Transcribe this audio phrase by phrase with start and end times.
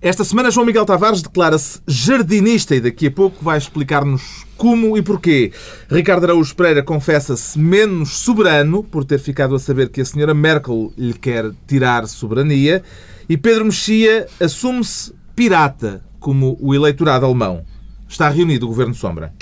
[0.00, 5.02] Esta semana, João Miguel Tavares declara-se jardinista e daqui a pouco vai explicar-nos como e
[5.02, 5.50] porquê.
[5.90, 10.92] Ricardo Araújo Pereira confessa-se menos soberano por ter ficado a saber que a senhora Merkel
[10.96, 12.80] lhe quer tirar soberania
[13.28, 17.64] e Pedro Mexia assume-se pirata, como o eleitorado alemão.
[18.08, 19.32] Está reunido o Governo Sombra.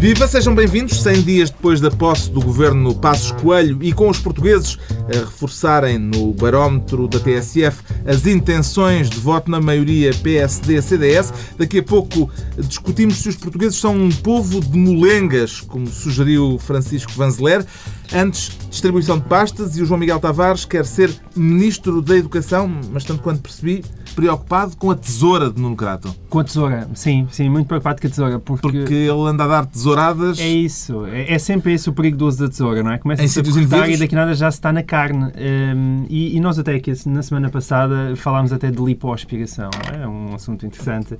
[0.00, 1.02] Viva, sejam bem-vindos.
[1.02, 4.78] 100 dias depois da posse do governo Passos Coelho e com os portugueses
[5.14, 11.82] a reforçarem no barómetro da TSF as intenções de voto na maioria PSD-CDS, daqui a
[11.82, 17.62] pouco discutimos se os portugueses são um povo de molengas, como sugeriu Francisco Vanzeler.
[18.10, 23.04] Antes, distribuição de pastas e o João Miguel Tavares quer ser Ministro da Educação, mas
[23.04, 26.14] tanto quanto percebi, preocupado com a tesoura de Nuno Crato.
[26.28, 28.38] Com a tesoura, sim, sim, muito preocupado com a tesoura.
[28.38, 30.38] Porque, porque ele anda a dar tesouradas.
[30.38, 32.98] É isso, é, é sempre esse o perigo do uso da tesoura, não é?
[32.98, 35.32] Começa a cortar e daqui nada já se está na carne.
[35.74, 40.34] Um, e, e, nós até aqui, na semana passada, falámos até de lipoaspiração, é um
[40.34, 41.16] assunto interessante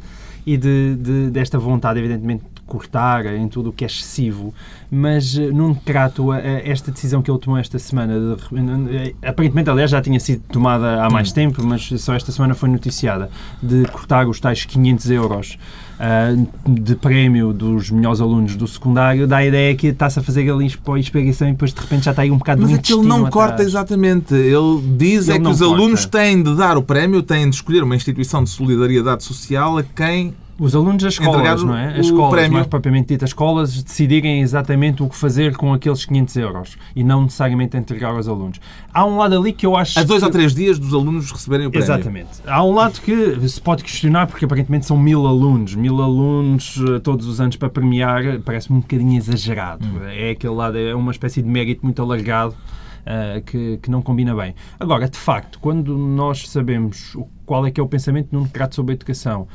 [0.46, 4.54] e de, de, desta vontade, evidentemente, de cortar em tudo o que é excessivo.
[4.90, 10.00] Mas eh, num trato, esta decisão que ele tomou esta semana, de, aparentemente, aliás, já
[10.00, 11.34] tinha sido tomada há mais hum.
[11.34, 13.30] tempo, mas só esta semana foi noticiada,
[13.62, 15.58] de cortar os tais 500 euros
[16.00, 20.50] uh, de prémio dos melhores alunos do secundário, dá a ideia que está-se a fazer
[20.50, 23.02] ali a explicação e depois de repente já está aí um bocado Mas de aquilo
[23.02, 23.34] não atrás.
[23.34, 24.34] corta exatamente.
[24.34, 25.74] Ele diz ele é que os corta.
[25.74, 29.82] alunos têm de dar o prémio, têm de escolher uma instituição de solidariedade social a
[29.82, 31.98] quem os alunos das escolas, não é?
[31.98, 32.52] As escolas, prémio.
[32.52, 37.02] mais propriamente dito, as escolas decidirem exatamente o que fazer com aqueles 500 euros e
[37.02, 38.60] não necessariamente entregar aos alunos.
[38.92, 39.98] Há um lado ali que eu acho...
[39.98, 40.26] A dois que...
[40.26, 41.84] ou três dias dos alunos receberem o prémio.
[41.86, 42.28] Exatamente.
[42.46, 45.74] Há um lado que se pode questionar porque aparentemente são mil alunos.
[45.74, 49.86] Mil alunos eh, todos os anos para premiar parece-me um bocadinho exagerado.
[49.86, 50.04] Hum.
[50.04, 52.54] É aquele lado, é uma espécie de mérito muito alargado
[53.00, 54.54] uh, que, que não combina bem.
[54.78, 58.48] Agora, de facto, quando nós sabemos o qual é que é o pensamento de Nuno
[58.48, 59.48] Crato sobre a educação.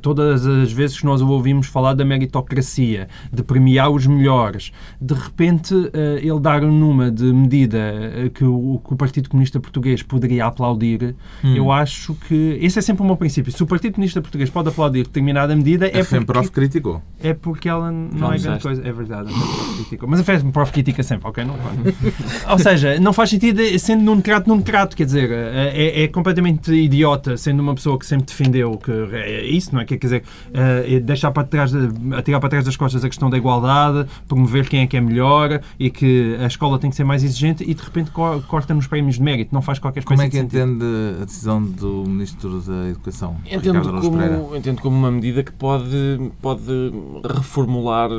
[0.00, 5.14] Todas as vezes que nós o ouvimos falar da meritocracia, de premiar os melhores, de
[5.14, 10.00] repente eh, ele dar numa de medida eh, que o, que o Partido Comunista Português
[10.00, 11.56] poderia aplaudir, hum.
[11.56, 13.50] eu acho que esse é sempre o meu princípio.
[13.50, 16.24] Se o Partido Comunista Português pode aplaudir determinada medida, é, é porque...
[16.24, 17.02] prof criticou.
[17.20, 18.86] É porque ela não é Vamos é grande coisa.
[18.86, 20.08] É verdade, a prof criticou.
[20.08, 21.44] Mas a FESM prof critica sempre, ok?
[21.44, 21.56] Não
[22.48, 26.72] Ou seja, não faz sentido sendo Nuno Crato, Nuno Crato, quer dizer, é, é completamente
[26.72, 29.84] idiota sendo uma pessoa que sempre defendeu que é isso, não é?
[29.84, 31.72] Quer dizer, uh, deixar para trás,
[32.16, 35.60] atirar para trás das costas a questão da igualdade, promover quem é que é melhor
[35.78, 39.16] e que a escola tem que ser mais exigente e de repente corta nos prémios
[39.16, 40.84] de mérito, não faz qualquer espécie Como é que de entende
[41.20, 43.36] a decisão do Ministro da Educação?
[43.50, 46.92] Entendo como, entendo como uma medida que pode, pode
[47.24, 48.10] reformular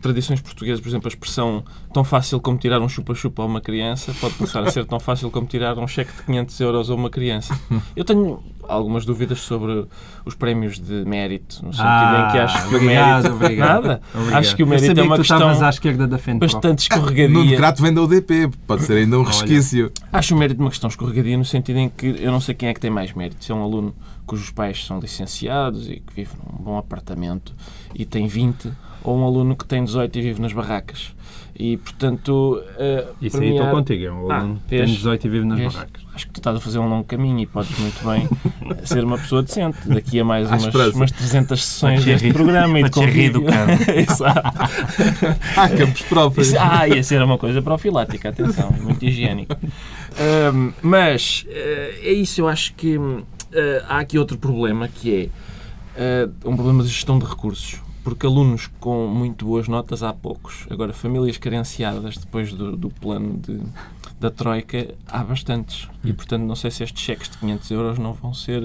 [0.00, 4.14] tradições portuguesas, por exemplo, a expressão tão fácil como tirar um chupa-chupa a uma criança
[4.20, 7.10] pode começar a ser tão fácil como tirar um cheque de 500 euros a uma
[7.10, 7.58] criança.
[7.94, 9.86] Eu tenho algumas dúvidas sobre
[10.24, 13.34] os prémios de mérito, no sentido ah, em que acho que obrigado, o mérito...
[13.34, 14.02] Obrigado, nada.
[14.14, 14.38] Obrigado.
[14.38, 17.28] Acho que o mérito é uma que questão à esquerda da frente, bastante escorregadia.
[17.28, 19.92] No decreto vem da UDP, pode ser ainda um resquício.
[20.12, 22.74] Acho o mérito uma questão escorregadia no sentido em que eu não sei quem é
[22.74, 23.44] que tem mais mérito.
[23.44, 23.94] Se é um aluno
[24.26, 27.52] cujos pais são licenciados e que vive num bom apartamento
[27.92, 28.70] e tem 20
[29.02, 31.14] ou um aluno que tem 18 e vive nas barracas.
[31.60, 32.62] E, portanto...
[32.78, 34.04] Uh, Isso aí estou contigo.
[34.04, 35.74] É um ah, aluno que tem 18 e vive nas vês?
[35.74, 36.02] barracas.
[36.14, 38.28] Acho que tu estás a fazer um longo caminho e podes muito bem
[38.84, 39.76] ser uma pessoa decente.
[39.86, 43.44] Daqui a mais umas, umas 300 sessões deste programa e de convívio.
[43.94, 44.40] Exato.
[45.54, 46.54] Há campos próprios.
[46.54, 49.54] Ah, ia ser uma coisa profilática, atenção, muito higiênico.
[50.54, 51.50] Um, mas uh,
[52.02, 53.22] é isso, eu acho que uh,
[53.86, 55.30] há aqui outro problema que
[55.96, 60.12] é uh, um problema de gestão de recursos porque alunos com muito boas notas há
[60.12, 60.66] poucos.
[60.68, 63.60] Agora, famílias carenciadas depois do, do plano de,
[64.18, 65.88] da Troika há bastantes.
[66.04, 68.62] E, portanto, não sei se estes cheques de 500 euros não vão ser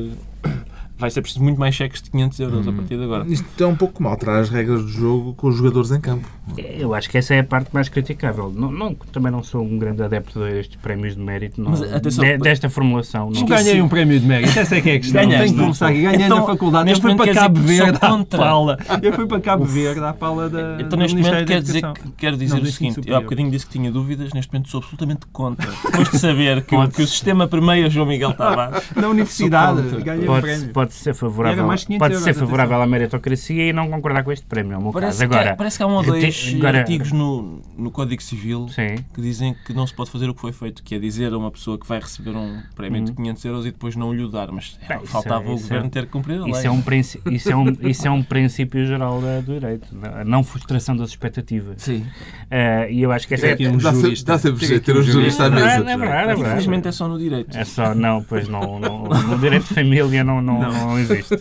[0.97, 2.69] vai ser preciso muito mais cheques de 500 euros hum.
[2.69, 3.25] a partir de agora.
[3.27, 6.27] Isto é um pouco mal, alterar as regras do jogo com os jogadores em campo.
[6.57, 8.51] Eu acho que essa é a parte mais criticável.
[8.55, 12.23] Não, não também não sou um grande adepto destes prémios de mérito, não, Mas, atenção,
[12.23, 13.31] de, desta formulação.
[13.31, 15.21] Não ganhei um prémio de mérito, essa é que é a questão.
[15.21, 16.01] Ganhaste, Tenho que começar aqui.
[16.01, 16.91] Ganhei então, na faculdade.
[16.91, 18.77] Eu fui para Cabo Verde à pala.
[19.01, 20.77] Eu fui para Cabo Verde à pala da.
[20.79, 21.83] Então, neste momento, quero dizer,
[22.17, 24.79] quero dizer não, o seguinte: eu há bocadinho disse que tinha dúvidas, neste momento sou
[24.79, 25.69] absolutamente contra.
[25.83, 28.83] Depois de saber que, que o sistema permeia João Miguel Tavares.
[28.95, 31.67] Na universidade, ganhei um prémio pode ser favorável,
[31.99, 34.73] pode ser favorável à meritocracia e não concordar com este prémio.
[34.73, 35.33] É o meu parece, caso.
[35.33, 38.97] Agora, que, parece que há um ou dois agora, artigos no, no Código Civil sim.
[39.13, 41.37] que dizem que não se pode fazer o que foi feito, que é dizer a
[41.37, 43.05] uma pessoa que vai receber um prémio uhum.
[43.05, 44.51] de 500 euros e depois não lhe dar.
[44.51, 46.51] Mas é, faltava é, o governo é, ter que cumprir a lei.
[46.51, 46.83] Isso é um,
[47.31, 49.87] isso é um, isso é um princípio geral do direito.
[50.03, 51.81] A não frustração das expectativas.
[51.81, 52.05] Sim.
[52.45, 54.33] Uh, e eu acho que essa é, é um jurista.
[54.33, 55.89] Dá sempre jeito ter um jurista à mesa.
[55.89, 56.33] É, é.
[56.33, 57.57] Infelizmente é só no direito.
[57.57, 60.71] É só, não, pois não, não no direito de família não, não, não.
[60.75, 61.39] Não existe.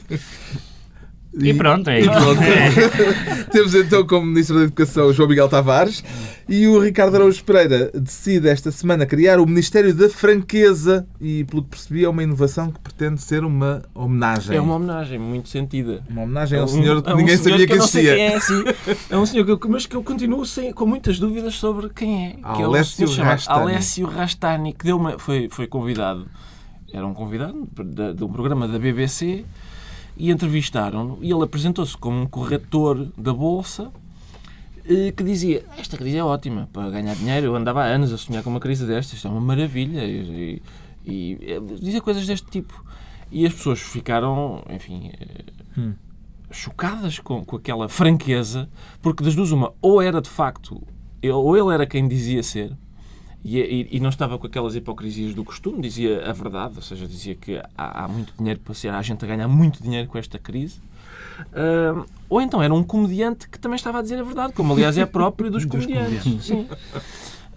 [1.38, 2.10] E, e pronto, é isso.
[3.50, 6.04] Temos então como Ministro da Educação João Miguel Tavares
[6.48, 11.62] e o Ricardo Araújo Pereira decide esta semana criar o Ministério da Franqueza e, pelo
[11.62, 14.56] que percebi, é uma inovação que pretende ser uma homenagem.
[14.56, 16.04] É uma homenagem muito sentida.
[16.08, 18.20] Uma homenagem a um, senhor que ninguém um sabia que, que existia.
[18.20, 18.64] É, sim.
[19.10, 22.30] é um senhor que, mas que eu continuo sem, com muitas dúvidas sobre quem é.
[22.54, 23.60] Que Alessio é Rastani.
[23.60, 26.26] Alessio Rastani, que deu uma, foi, foi convidado
[26.94, 29.44] era um convidado de, de um programa da BBC
[30.16, 33.90] e entrevistaram-no e ele apresentou-se como um corretor da Bolsa
[34.86, 37.46] eh, que dizia esta crise é ótima para ganhar dinheiro.
[37.46, 40.04] Eu andava há anos a sonhar com uma crise destas, isto é uma maravilha.
[40.04, 40.62] E,
[41.04, 42.84] e, e eh, dizia coisas deste tipo.
[43.30, 45.44] E as pessoas ficaram, enfim, eh,
[45.76, 45.94] hum.
[46.50, 48.68] chocadas com, com aquela franqueza,
[49.02, 50.80] porque das duas, uma, ou era de facto,
[51.32, 52.76] ou ele era quem dizia ser,
[53.44, 57.06] e, e, e, não estava com aquelas hipocrisias do costume, dizia a verdade, ou seja,
[57.06, 60.16] dizia que há, há muito dinheiro para ser, há gente a ganhar muito dinheiro com
[60.16, 60.80] esta crise.
[61.52, 64.96] Uh, ou então era um comediante que também estava a dizer a verdade, como aliás
[64.96, 66.22] é próprio dos, dos comediantes.
[66.22, 66.46] comediantes.
[66.46, 66.66] Sim.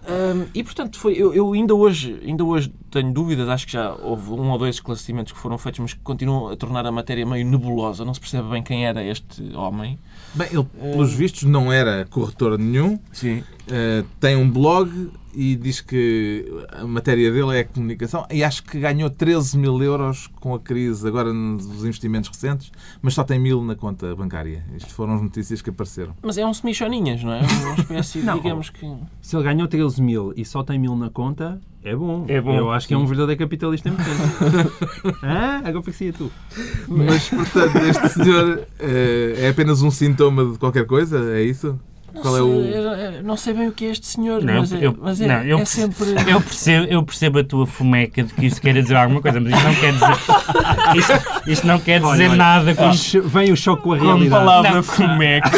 [0.08, 3.92] Uh, e portanto, foi, eu, eu, ainda, hoje, ainda hoje tenho dúvidas, acho que já
[3.94, 7.26] houve um ou dois esclarecimentos que foram feitos, mas que continuam a tornar a matéria
[7.26, 9.98] meio nebulosa, não se percebe bem quem era este homem.
[10.34, 13.40] Bem, ele, pelos uh, vistos, não era corretor nenhum, sim.
[13.40, 18.64] Uh, tem um blog e diz que a matéria dele é a comunicação e acho
[18.64, 23.38] que ganhou 13 mil euros com a crise agora nos investimentos recentes, mas só tem
[23.38, 24.64] mil na conta bancária.
[24.74, 26.16] Estas foram as notícias que apareceram.
[26.22, 27.42] Mas é um semichoninhas, não é?
[27.62, 28.92] Uma espécie, não, digamos que...
[29.22, 32.24] Se ele ganhou 13 mil e só tem mil na conta, é bom.
[32.26, 32.56] É bom.
[32.56, 33.94] Eu acho que é um verdadeiro capitalista em
[35.22, 36.32] ah, agora parecia tu.
[36.88, 41.32] Mas, portanto, este senhor eh, é apenas um sintoma de qualquer coisa?
[41.32, 41.78] É isso?
[42.20, 43.22] Qual é o...
[43.22, 45.42] não sei bem o que é este senhor, não, mas, é, eu, mas é, não,
[45.42, 46.08] eu, é sempre...
[46.28, 49.52] Eu percebo, eu percebo a tua fomeca de que isto quer dizer alguma coisa, mas
[49.52, 52.74] isto não quer dizer, isto, isto não quer dizer olha, nada.
[52.74, 52.92] Como,
[53.24, 54.30] vem o choque com a realidade.
[54.30, 55.50] Como palavra não, fomeca.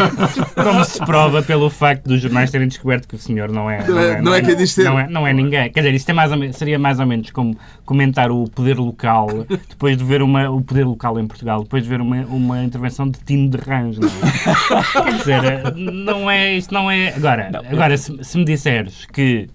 [0.54, 3.86] Como se prova pelo facto dos jornais terem descoberto que o senhor não é...
[3.86, 4.84] Não, é, não é, é quem diz ser.
[4.84, 5.70] Não é, não é ninguém.
[5.70, 8.78] Quer dizer, isto é mais ou menos, seria mais ou menos como comentar o poder
[8.78, 9.28] local
[9.68, 13.08] depois de ver uma, o poder local em Portugal, depois de ver uma, uma intervenção
[13.08, 13.98] de Tino de Rãs.
[13.98, 15.02] Não é?
[15.04, 15.74] Quer dizer
[16.04, 17.14] não é, isto não é.
[17.14, 19.48] Agora, não, agora se, se me disseres que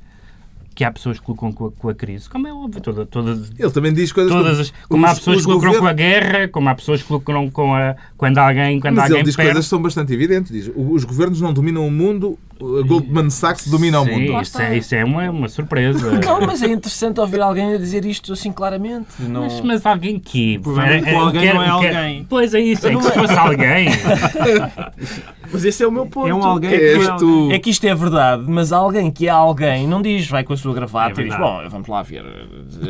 [0.80, 2.80] que há pessoas que lucram com a, com a, crise, como é óbvio.
[2.80, 5.74] Toda, todas, Ele também diz coisas todas como, as, como os, há pessoas que lucram
[5.74, 5.80] governos...
[5.80, 9.18] com a guerra, como há pessoas que lucram com a, quando alguém quando Mas alguém
[9.18, 9.51] ele diz perde.
[9.51, 10.54] coisas que são bastante evidentes.
[10.54, 14.42] Diz, os governos não dominam o mundo, a Goldman Sachs domina Sim, o mundo.
[14.42, 16.13] Isso é, isso é uma, uma surpresa.
[16.25, 19.07] Não, mas é interessante ouvir alguém a dizer isto assim claramente.
[19.19, 19.42] Não...
[19.42, 20.60] Mas, mas alguém que...
[20.60, 22.25] Provavelmente é, alguém quer, não é alguém.
[22.30, 23.90] Pois é isso, é que se fosse alguém...
[25.51, 26.28] Mas esse é o meu ponto.
[26.28, 27.51] É um alguém é, que é, tu...
[27.51, 30.57] é que isto é verdade, mas alguém que é alguém não diz, vai com a
[30.57, 32.24] sua gravata é e diz, bom, vamos lá ver,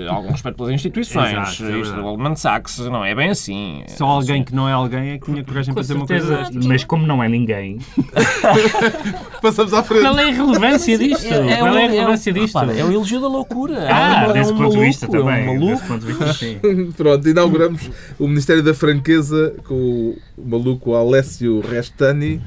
[0.10, 3.84] algum respeito pelas instituições, Exato, é isto do Goldman Sachs, não é bem assim.
[3.88, 6.50] Só alguém que não é alguém é que tinha coragem para dizer uma coisa.
[6.66, 7.80] Mas como não é ninguém...
[9.42, 10.02] Passamos à frente.
[10.02, 11.26] Qual é a relevância disto?
[11.26, 12.58] É, é Qual é a relevância disto?
[12.58, 13.88] Repara, é o elogio da loucura.
[13.90, 15.46] Ah, é um, desse é um ponto maluco, de vista também.
[15.46, 15.74] É um maluco.
[15.74, 16.92] Desse ponto de vista, sim.
[16.98, 22.42] Pronto, inauguramos o Ministério da Franqueza com o maluco Alessio Restani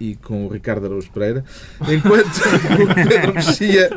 [0.00, 1.44] e com o Ricardo Araújo Pereira,
[1.82, 2.38] enquanto
[2.80, 3.90] o Pedro Mexia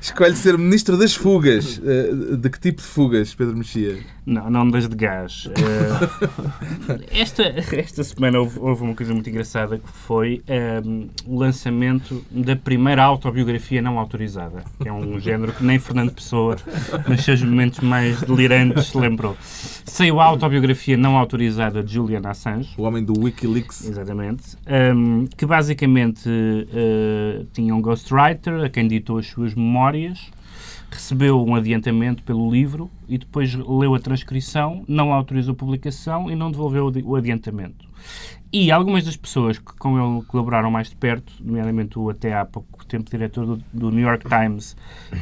[0.00, 1.80] escolhe ser Ministro das Fugas.
[1.84, 3.98] Eh, de que tipo de fugas, Pedro Mexia?
[4.24, 5.46] Não, não das de gás.
[5.46, 11.38] Uh, esta, esta semana houve, houve, uma coisa muito engraçada que foi um, ehm, o
[11.38, 16.56] lançamento da primeira autobiografia não autorizada, que é um género que nem Fernando Pessoa,
[17.08, 19.36] nos seus momentos mais delirantes, se lembrou.
[19.84, 22.70] Saiu a autobiografia não autorizada de Julian Assange.
[22.78, 23.88] O homem do Wikileaks.
[23.88, 24.56] Exatamente.
[24.66, 30.30] Um, ehm, que basicamente uh, tinha um ghostwriter a quem ditou as suas memórias
[30.94, 36.36] recebeu um adiantamento pelo livro e depois leu a transcrição, não autorizou a publicação e
[36.36, 37.88] não devolveu o adiantamento.
[38.52, 42.44] E algumas das pessoas que com ele colaboraram mais de perto, nomeadamente o até há
[42.44, 44.76] pouco tempo diretor do, do, New York Times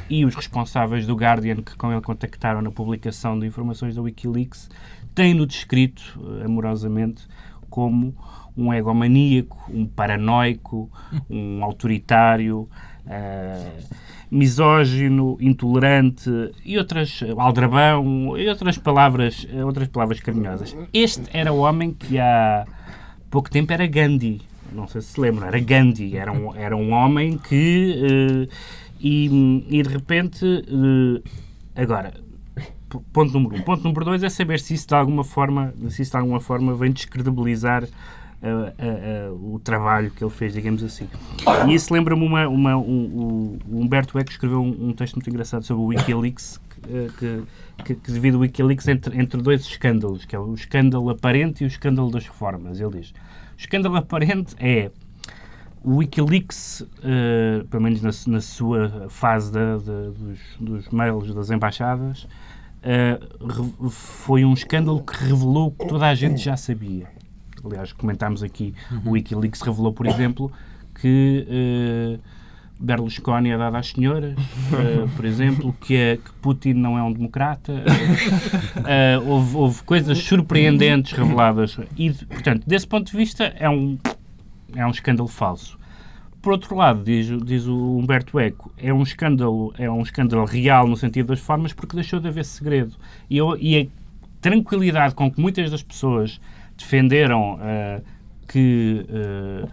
[0.09, 4.69] e os responsáveis do Guardian que com ele contactaram na publicação de informações da Wikileaks,
[5.15, 6.03] têm-no descrito,
[6.41, 7.29] eh, amorosamente,
[7.69, 8.17] como
[8.61, 10.91] um egomaníaco, um paranoico,
[11.29, 12.69] um autoritário,
[13.07, 13.85] uh,
[14.31, 16.31] misógino, intolerante
[16.65, 20.77] e outras aldrabão e outras palavras, outras palavras carinhosas.
[20.93, 22.65] Este era o homem que há
[23.31, 24.43] pouco tempo era Gandhi.
[24.73, 28.55] Não sei se se lembram, era Gandhi, era um, era um homem que uh,
[29.01, 31.23] e, e, de repente uh,
[31.75, 32.13] agora
[33.13, 33.63] ponto número um.
[33.63, 36.75] Ponto número dois é saber se isso de alguma forma, se isso de alguma forma
[36.75, 37.85] vem descredibilizar
[39.33, 41.09] o trabalho que ele fez, digamos assim.
[41.69, 45.63] E isso lembra-me uma, uma um, o Humberto Eco escreveu um, um, texto muito engraçado
[45.65, 46.59] sobre o WikiLeaks,
[47.19, 47.43] que,
[47.85, 51.67] que, que divide o WikiLeaks entre, entre dois escândalos, que é o escândalo aparente e
[51.67, 52.81] o escândalo das reformas.
[52.81, 54.91] Ele diz, o escândalo aparente é
[55.85, 62.27] o Wikileaks, uh, pelo menos na, na sua fase dos, dos, mails das embaixadas,
[62.85, 67.20] uh, foi um escândalo que revelou o que toda a gente já sabia
[67.65, 69.01] aliás, comentámos aqui, uhum.
[69.07, 70.51] o Wikileaks revelou, por exemplo,
[71.01, 72.21] que uh,
[72.81, 77.13] Berlusconi é dado às senhoras, uh, por exemplo, que, é, que Putin não é um
[77.13, 77.73] democrata.
[77.73, 81.79] Uh, houve, houve, coisas surpreendentes reveladas.
[81.97, 83.99] E, portanto, desse ponto de vista, é um,
[84.75, 85.79] é um escândalo falso.
[86.41, 90.87] Por outro lado, diz, diz o Humberto Eco, é um escândalo, é um escândalo real
[90.87, 92.97] no sentido das formas porque deixou de haver segredo.
[93.29, 93.87] E, eu, e a
[94.41, 96.41] tranquilidade com que muitas das pessoas
[96.81, 98.03] defenderam uh,
[98.49, 99.69] que uh,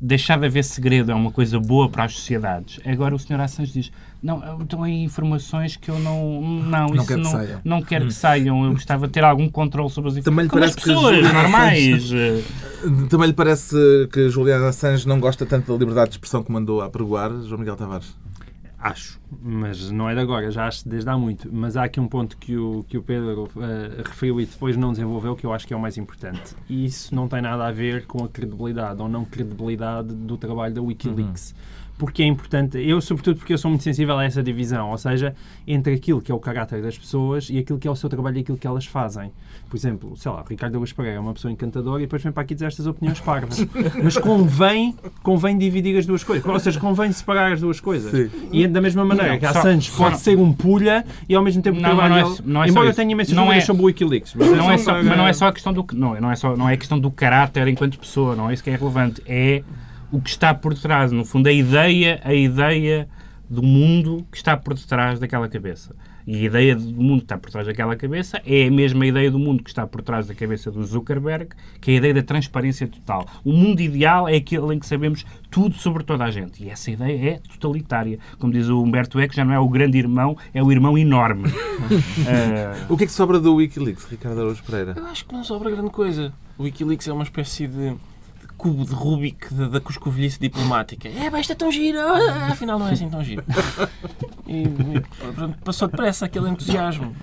[0.00, 2.80] deixar de haver segredo é uma coisa boa para as sociedades.
[2.86, 3.40] Agora o Sr.
[3.40, 6.40] Assange diz, não, estão aí informações que eu não...
[6.40, 7.60] Não, não isso quero não, que saiam.
[7.64, 8.64] não quero que saiam.
[8.64, 10.76] Eu gostava de ter algum controle sobre as Também informações.
[10.76, 12.02] lhe Como parece as pessoas que normais.
[12.04, 13.76] Julian Também lhe parece
[14.12, 17.58] que Juliana Assange não gosta tanto da liberdade de expressão que mandou a pregoar, João
[17.58, 18.14] Miguel Tavares?
[18.82, 21.50] Acho, mas não é de agora, já acho desde há muito.
[21.52, 24.92] Mas há aqui um ponto que o, que o Pedro uh, referiu e depois não
[24.92, 26.56] desenvolveu que eu acho que é o mais importante.
[26.66, 30.74] E isso não tem nada a ver com a credibilidade ou não credibilidade do trabalho
[30.74, 31.50] da Wikileaks.
[31.50, 34.96] Uhum porque é importante, eu sobretudo porque eu sou muito sensível a essa divisão, ou
[34.98, 35.34] seja,
[35.66, 38.38] entre aquilo que é o caráter das pessoas e aquilo que é o seu trabalho
[38.38, 39.30] e aquilo que elas fazem.
[39.68, 42.42] Por exemplo, sei lá, Ricardo Augusto Pereira é uma pessoa encantadora e depois vem para
[42.42, 43.64] aqui dizer estas opiniões parvas.
[44.02, 48.10] Mas convém, convém dividir as duas coisas, ou seja, convém separar as duas coisas.
[48.10, 48.30] Sim.
[48.50, 51.34] E da mesma maneira Não, que a só- Sanches só- pode ser um pulha e
[51.34, 52.24] ao mesmo tempo Não, trabalha...
[52.24, 53.84] mas não é- não é só embora eu tenha imensas Não dúvidas é- sobre o
[53.86, 54.34] Wikileaks.
[54.34, 56.30] Mas não é só, para- mas não é só a questão do não é, não
[56.32, 58.76] é só não é a questão do caráter enquanto pessoa, não é isso que é
[58.76, 59.62] relevante, é
[60.12, 63.08] o que está por trás, no fundo a ideia, a ideia
[63.48, 65.94] do mundo que está por detrás daquela cabeça.
[66.26, 69.30] E a ideia do mundo que está por trás daquela cabeça é a mesma ideia
[69.30, 71.48] do mundo que está por trás da cabeça do Zuckerberg,
[71.80, 73.26] que é a ideia da transparência total.
[73.44, 76.62] O mundo ideal é aquele em que sabemos tudo sobre toda a gente.
[76.62, 78.18] E essa ideia é totalitária.
[78.38, 81.50] Como diz o Humberto Eco, já não é o grande irmão, é o irmão enorme.
[82.28, 84.94] Ah, O que é que sobra do Wikileaks, Ricardo Araújo Pereira?
[84.96, 86.32] Eu acho que não sobra grande coisa.
[86.56, 87.96] O Wikileaks é uma espécie de
[88.60, 91.08] cubo de Rubik da, da cuscovilhice diplomática.
[91.08, 91.98] É, isto é tão giro.
[91.98, 93.42] Ah, afinal, não é assim tão giro.
[94.46, 97.16] E, e pronto, passou depressa aquele entusiasmo.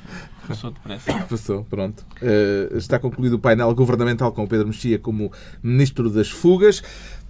[0.47, 1.13] Passou depressa.
[1.29, 2.03] Passou, pronto.
[2.21, 6.81] Eh, está concluído o painel governamental com o Pedro Mexia como Ministro das Fugas.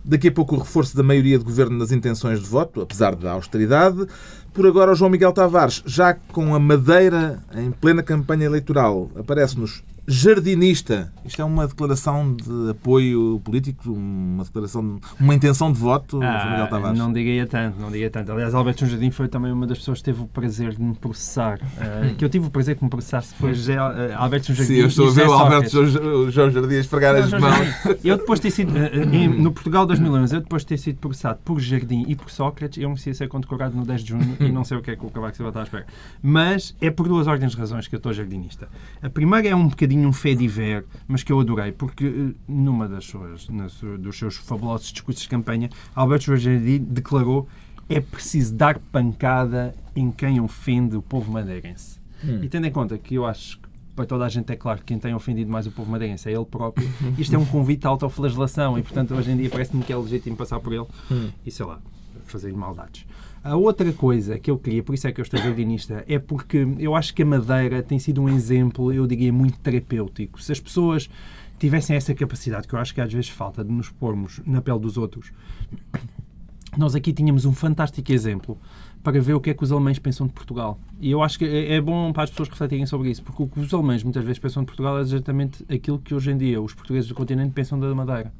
[0.05, 3.31] Daqui a pouco o reforço da maioria de governo nas intenções de voto, apesar da
[3.31, 4.05] austeridade.
[4.53, 9.83] Por agora, o João Miguel Tavares, já com a Madeira em plena campanha eleitoral, aparece-nos
[10.07, 11.11] jardinista.
[11.25, 16.67] Isto é uma declaração de apoio político, uma declaração, de- uma intenção de voto, Ah,
[16.69, 16.97] Tavares?
[16.97, 18.31] não diria tanto, não diria tanto.
[18.31, 21.59] Aliás, Alberto Jardim foi também uma das pessoas que teve o prazer de me processar.
[21.77, 24.73] Ah, que eu tive o prazer de me processasse foi José, ah, Alberto Jardim Sim,
[24.75, 25.85] eu estou a ver o Alberto.
[26.31, 27.41] João, Jardim a esfregar as mãos.
[27.41, 27.99] Jardim.
[28.03, 30.97] Eu depois de ter sido, ah, em- no Portugal 2011, eu depois de ter sido
[30.99, 34.49] processado por Jardim e por Sócrates, eu merecia ser condecorado no 10 de junho e
[34.51, 35.85] não sei o que é que o Cavaco Silva está à espera.
[36.23, 38.69] Mas é por duas ordens de razões que eu estou jardinista.
[39.01, 42.87] A primeira é um bocadinho um fé diver, mas que eu adorei, porque eh, numa
[42.87, 47.47] das suas, sua- dos seus fabulosos discursos de campanha, Alberto Jardim declarou
[47.89, 51.99] é preciso dar pancada em quem ofende o povo madeirense.
[52.43, 53.66] E tendo em conta que eu acho que
[53.97, 56.31] para toda a gente é claro que quem tem ofendido mais o povo madeirense é
[56.31, 56.87] ele próprio,
[57.17, 60.37] isto é um convite à autoflagelação e, portanto, hoje em dia parece-me que é legítimo
[60.37, 60.85] passar por ele
[61.43, 61.79] e, sei lá,
[62.25, 63.07] fazer maldades.
[63.43, 66.67] A outra coisa que eu queria, por isso é que eu estou jardinista, é porque
[66.77, 70.39] eu acho que a Madeira tem sido um exemplo, eu diria, muito terapêutico.
[70.41, 71.09] Se as pessoas
[71.57, 74.79] tivessem essa capacidade, que eu acho que às vezes falta, de nos pormos na pele
[74.79, 75.31] dos outros,
[76.77, 78.59] nós aqui tínhamos um fantástico exemplo
[79.07, 80.77] para ver o que é que os alemães pensam de Portugal.
[80.99, 83.47] E eu acho que é é bom para as pessoas refletirem sobre isso, porque o
[83.47, 86.61] que os alemães muitas vezes pensam de Portugal é exatamente aquilo que hoje em dia
[86.61, 88.33] os portugueses do continente pensam da Madeira.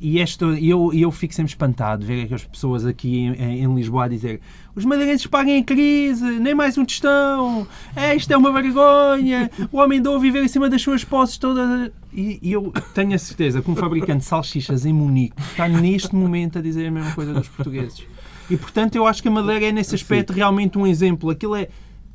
[0.00, 3.74] E esta, eu, eu fico sempre espantado de ver aquelas pessoas aqui em, em- em
[3.74, 4.40] Lisboa a dizer
[4.74, 9.78] os madeirenses paguem a crise, nem mais um tostão, é, isto é uma vergonha, o
[9.78, 11.90] homem andou a viver em cima das suas posses todas.
[12.12, 16.14] E, e eu tenho a certeza que um fabricante de salsichas em Munique está neste
[16.14, 18.04] momento a dizer a mesma coisa dos portugueses.
[18.50, 21.30] E portanto eu acho que a Madeira é nesse aspecto realmente um exemplo.
[21.30, 21.68] Aquilo é.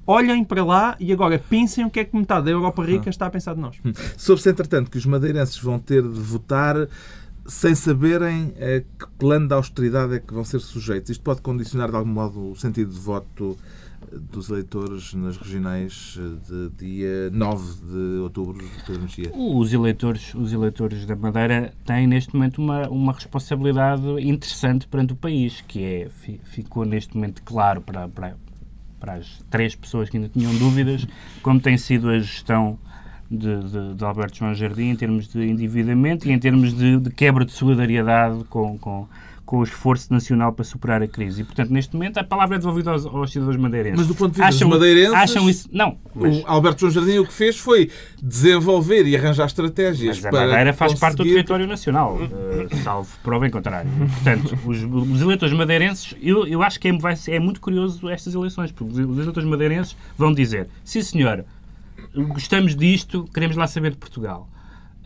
[0.05, 3.27] Olhem para lá e agora pensem o que é que metade da Europa rica está
[3.27, 3.75] a pensar de nós.
[4.17, 6.88] Soube-se, entretanto, que os madeirenses vão ter de votar
[7.45, 11.12] sem saberem a que plano de austeridade é que vão ser sujeitos.
[11.12, 13.55] Isto pode condicionar, de algum modo, o sentido de voto
[14.32, 19.32] dos eleitores nas regionais de dia 9 de outubro, Pedro Mexia.
[19.34, 25.16] Os eleitores, os eleitores da Madeira têm neste momento uma, uma responsabilidade interessante perante o
[25.16, 28.36] país, que é, fi- ficou neste momento claro para, para,
[29.00, 31.06] para as três pessoas que ainda tinham dúvidas,
[31.42, 32.78] como tem sido a gestão
[33.30, 37.10] de, de, de Alberto João Jardim em termos de endividamento e em termos de, de
[37.12, 39.08] quebra de solidariedade com, com,
[39.50, 41.41] com o esforço nacional para superar a crise.
[41.41, 43.98] E, portanto, neste momento, a palavra é devolvida aos, aos cidadãos madeirenses.
[43.98, 45.68] Mas do ponto de vista acham, dos madeirenses, Acham isso...
[45.72, 46.38] Não, mas...
[46.38, 47.89] O Alberto João Jardim o que fez foi
[48.22, 52.75] desenvolver e arranjar estratégias Mas a para Madeira faz parte do conseguir- território nacional, eh,
[52.84, 53.89] salvo prova em contrário.
[53.89, 58.36] Portanto, os, os eleitores madeirenses, eu, eu acho que é, vai é muito curioso estas
[58.36, 61.44] eleições, porque os eleitores madeirenses vão dizer: sim, senhor,
[62.13, 64.48] gostamos disto, queremos lá saber de Portugal.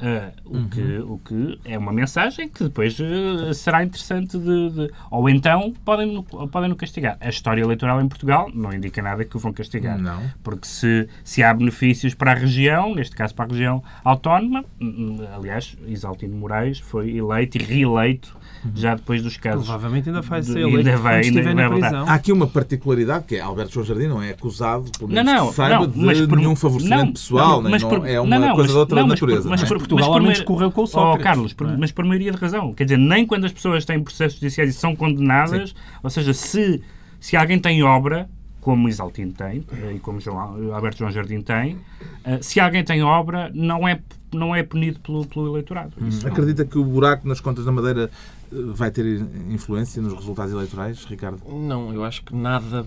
[0.02, 4.92] Ah, o, que, o que é uma mensagem que depois eh, será interessante de, de-
[5.10, 6.22] Ou então podem,
[6.52, 7.16] podem no castigar.
[7.22, 9.98] A história eleitoral em Portugal não indica nada que o vão castigar.
[9.98, 10.20] Não.
[10.44, 15.18] Porque se, se há benefícios para a região, neste caso para a região autónoma, hum,
[15.22, 18.36] hum, aliás, Isaltino Moraes foi eleito e reeleito
[18.76, 19.66] já depois dos casos.
[19.66, 22.06] Provavelmente ainda vai ser eleito ainda vai, ainda estiver vai prisão.
[22.10, 25.34] Há aqui uma particularidade que é Alberto João Jardim não é acusado, pelo Não, menos
[25.42, 27.90] não, que saiba, não, de mas por- nenhum favorecimento não, pessoal, não, nem mas não,
[27.90, 29.50] por- é uma não, não, coisa mas- de outra não, mas natureza.
[29.50, 29.70] mas não é?
[29.70, 31.24] por- Portugal por ao menos correu com o Oh, Sócrates.
[31.24, 31.78] Carlos, por- é?
[31.78, 32.74] mas por maioria de razão.
[32.74, 36.82] Quer dizer, nem quando as pessoas têm processos judiciais e são condenadas, ou seja, se,
[37.20, 38.30] se alguém tem obra,
[38.62, 41.78] como Isaltino tem, eh, e como João, Alberto João Jardim tem,
[42.24, 44.00] eh, se alguém tem obra, não é,
[44.34, 45.92] não é punido pelo, pelo eleitorado.
[46.08, 48.10] Isso não- Acredita que o buraco nas contas da Madeira
[48.52, 49.06] eh, vai ter
[49.50, 51.42] influência nos resultados eleitorais, Ricardo?
[51.46, 52.86] Não, eu acho que nada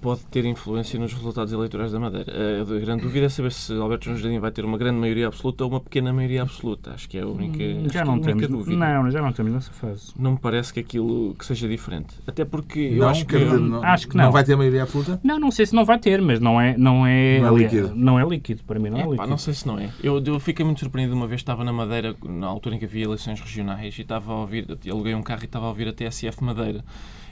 [0.00, 2.32] pode ter influência nos resultados eleitorais da Madeira.
[2.62, 5.64] A grande dúvida é saber se Alberto João Jardim vai ter uma grande maioria absoluta
[5.64, 6.92] ou uma pequena maioria absoluta.
[6.92, 8.76] Acho que é a única, Hum, já é a não única temos, dúvida.
[8.76, 10.12] não, já não estamos nessa fase.
[10.18, 12.14] Não me parece que aquilo que seja diferente.
[12.26, 13.38] Até porque eu não, acho que...
[13.38, 14.30] dizer, não, acho que não.
[14.32, 15.20] vai ter maioria absoluta?
[15.24, 17.92] Não, não sei se não vai ter, mas não é, não é, Não é líquido.
[17.94, 19.28] Não é líquido, para mim não é, É, pá, líquido.
[19.30, 19.90] não sei se não é.
[20.02, 23.04] Eu, eu fiquei muito surpreendido uma vez, estava na Madeira, na altura em que havia
[23.04, 26.42] eleições regionais, e estava a ouvir, aluguei um carro e estava a ouvir a TSF
[26.42, 26.84] Madeira.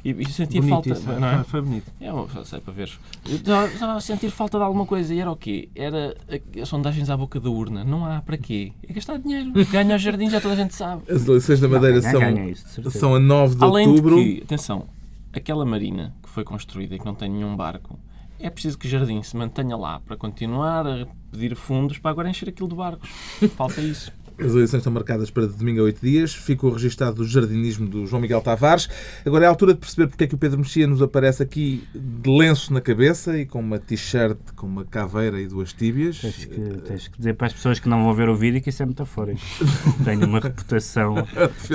[0.05, 1.45] E, e sentia Bonito falta, isso, não é?
[1.45, 1.91] foi, bonito.
[1.99, 2.91] É, eu sei para ver.
[3.27, 5.71] Eu estava- a sentir falta de alguma coisa e era o quê?
[5.75, 7.83] Era a- as sondagens à boca da urna.
[7.85, 8.73] Não há para quê?
[8.87, 9.51] É gastar dinheiro.
[9.71, 11.11] Ganha ao jardim, já toda a gente sabe.
[11.11, 12.99] As eleições da Madeira Ganha, são, ganha isso, de certeza.
[12.99, 14.17] são a 9 de Além outubro.
[14.17, 14.85] de que, atenção,
[15.33, 17.99] aquela marina que foi construída e que não tem nenhum barco,
[18.39, 22.29] é preciso que o jardim se mantenha lá para continuar a pedir fundos para agora
[22.29, 23.09] encher aquilo de barcos.
[23.57, 24.13] Falta isso.
[24.39, 26.35] As eleições estão marcadas para domingo a 8 dias.
[26.35, 28.89] Ficou registado o jardinismo do João Miguel Tavares.
[29.25, 31.85] Agora é a altura de perceber porque é que o Pedro Mexia nos aparece aqui
[31.95, 36.19] de lenço na cabeça e com uma t-shirt com uma caveira e duas tíbias.
[36.21, 38.71] Tens que, tens que dizer para as pessoas que não vão ver o vídeo que
[38.71, 39.41] isso é metafórico.
[40.05, 41.15] Tenho uma reputação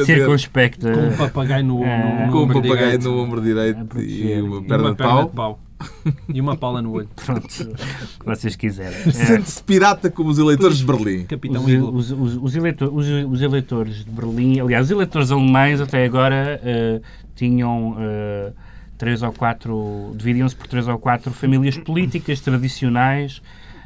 [0.05, 0.91] circunspecta.
[0.91, 2.25] Com um papagaio no, É.
[2.25, 3.03] no, Com um ombro papagaio direito.
[3.09, 4.37] no ombro direito proteger.
[4.37, 5.25] e uma E perna uma de perna pau.
[5.29, 5.59] de pau.
[6.33, 7.09] E uma pala no olho.
[7.15, 8.97] Pronto, o que vocês quiserem.
[8.99, 11.25] É, Sente-se pirata como os eleitores de Berlim.
[11.25, 15.79] Capitão os, os, os, os eleitor- os- os eleitores de Berlim, aliás, os eleitores alemães
[15.81, 17.01] até agora eh,
[17.35, 18.51] tinham eh,
[18.97, 23.41] três ou quatro, dividiam-se por três ou quatro famílias políticas tradicionais,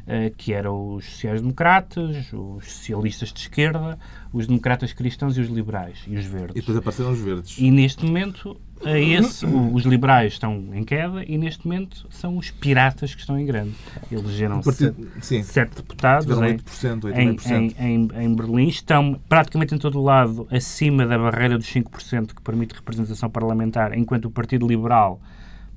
[0.08, 3.98] eh, que eram os sociais-democratas, os socialistas de esquerda,
[4.34, 6.56] os democratas cristãos e os liberais, e os E verdes.
[6.56, 7.56] depois apareceram os verdes.
[7.60, 12.38] E neste momento, a esse, o- os liberais estão em queda e neste momento são
[12.38, 13.74] os piratas que estão em grande.
[14.12, 17.76] Elegeram partido- sete, sete deputados tiveram em, 8%, em, 8,5%.
[17.80, 22.34] em, em, em Berlim, estão praticamente em todo o lado acima da barreira dos 5%
[22.36, 25.20] que permite representação parlamentar, enquanto o Partido Liberal.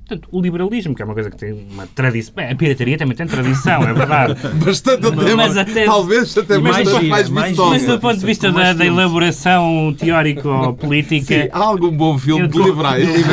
[0.07, 2.33] Portanto, o liberalismo, que é uma coisa que tem uma tradição.
[2.37, 4.37] Bem, a pirataria também tem tradição, é verdade.
[4.64, 7.57] Bastante até, Mas até- talvez até E mais bastante mais mais.
[7.57, 11.42] Mas do ponto de vista da, da elaboração teórico-política.
[11.42, 13.09] Sim, há algum bom filme de liberais.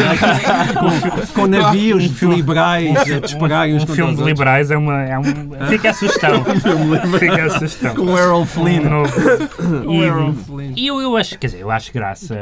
[0.73, 5.03] Com, com navios de liberais a dispararem uns Um filme de liberais é uma.
[5.03, 5.23] É um,
[5.69, 6.43] fica a sugestão.
[7.19, 7.95] fica a sugestão.
[7.95, 8.81] Com o Errol Flynn.
[9.85, 10.73] Um o Errol Flynn.
[10.75, 12.35] E eu, eu acho, quer dizer, eu acho graça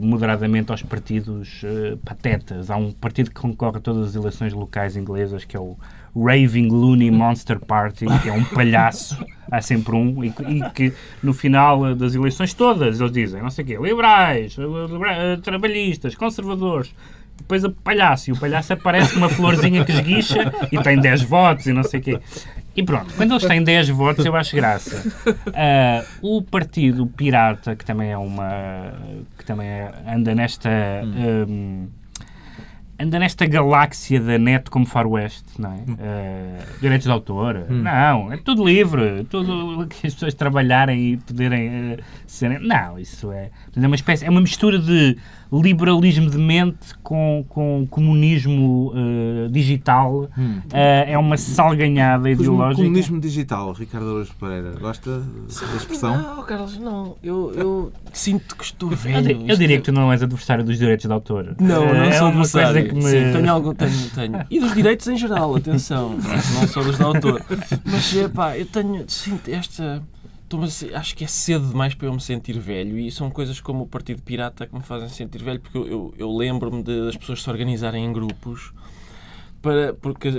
[0.00, 2.70] moderadamente aos partidos eh, patetas.
[2.70, 5.76] Há um partido que concorre concorre a todas as eleições locais inglesas, que é o
[6.16, 11.32] Raving Looney Monster Party, que é um palhaço, há sempre um, e, e que no
[11.34, 16.94] final das eleições todas eles dizem, não sei o quê, liberais, libera- trabalhistas, conservadores,
[17.36, 21.22] depois o palhaço, e o palhaço aparece com uma florzinha que esguicha e tem 10
[21.22, 22.20] votos e não sei o quê.
[22.76, 25.02] E pronto, quando eles têm 10 votos eu acho graça.
[25.52, 28.92] Ah, o Partido Pirata, que também é uma...
[29.38, 30.70] que também é- anda nesta...
[31.48, 31.86] hum,
[32.98, 35.78] anda nesta galáxia da net como faroeste, não é?
[35.98, 37.66] Eh, direitos de autor.
[37.68, 39.24] Não, é tudo livre.
[39.28, 42.58] Tudo que as pessoas trabalharem e poderem eh, serem...
[42.60, 43.50] Não, isso é...
[43.76, 44.24] É uma espécie...
[44.24, 45.16] É uma mistura de
[45.52, 50.28] liberalismo de mente com, com comunismo eh, digital.
[50.72, 52.82] Eh, é uma salganhada ideológica.
[52.82, 56.16] comunismo digital, Ricardo Araújo Pereira, gosta da expressão?
[56.36, 57.16] Não, Carlos, não.
[57.22, 59.22] Eu, eu sinto que estou Eu, velho.
[59.38, 61.54] di- eu diria que tu não és adversário dos direitos de autor.
[61.60, 63.02] Não, Eh, não é sou uma coisa que me...
[63.02, 64.46] Sim, tenho algo, tenho, tenho.
[64.50, 66.16] E dos direitos em geral, atenção.
[66.54, 67.44] Não só dos do autor.
[67.84, 70.02] Mas, epá, eu tenho, sinto esta...
[70.02, 73.84] a Acho que é cedo demais para eu me sentir velho e são coisas como
[73.84, 77.42] o Partido Pirata que me fazem sentir velho porque eu, eu, eu lembro-me das pessoas
[77.42, 78.72] se organizarem em grupos
[79.64, 80.30] para, porque,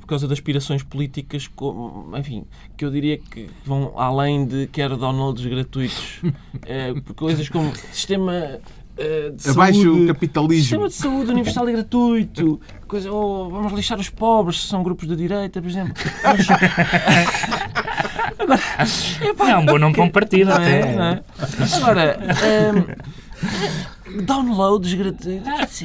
[0.00, 2.44] por causa das aspirações políticas, como, enfim,
[2.76, 6.20] que eu diria que vão além de quero downloads gratuitos,
[7.06, 8.58] por coisas como sistema
[8.96, 10.62] eh, de Abaixo saúde, o capitalismo.
[10.62, 12.60] Sistema de saúde universal e gratuito.
[12.86, 15.94] Coisa, ou vamos lixar os pobres, se são grupos de direita, por exemplo.
[18.38, 18.60] Agora,
[19.22, 20.80] epá, É um bom nome para um partido, não é?
[20.82, 20.96] até.
[20.96, 21.22] Não é?
[21.76, 22.84] Agora, ehm,
[24.24, 25.82] downloads gratuitos.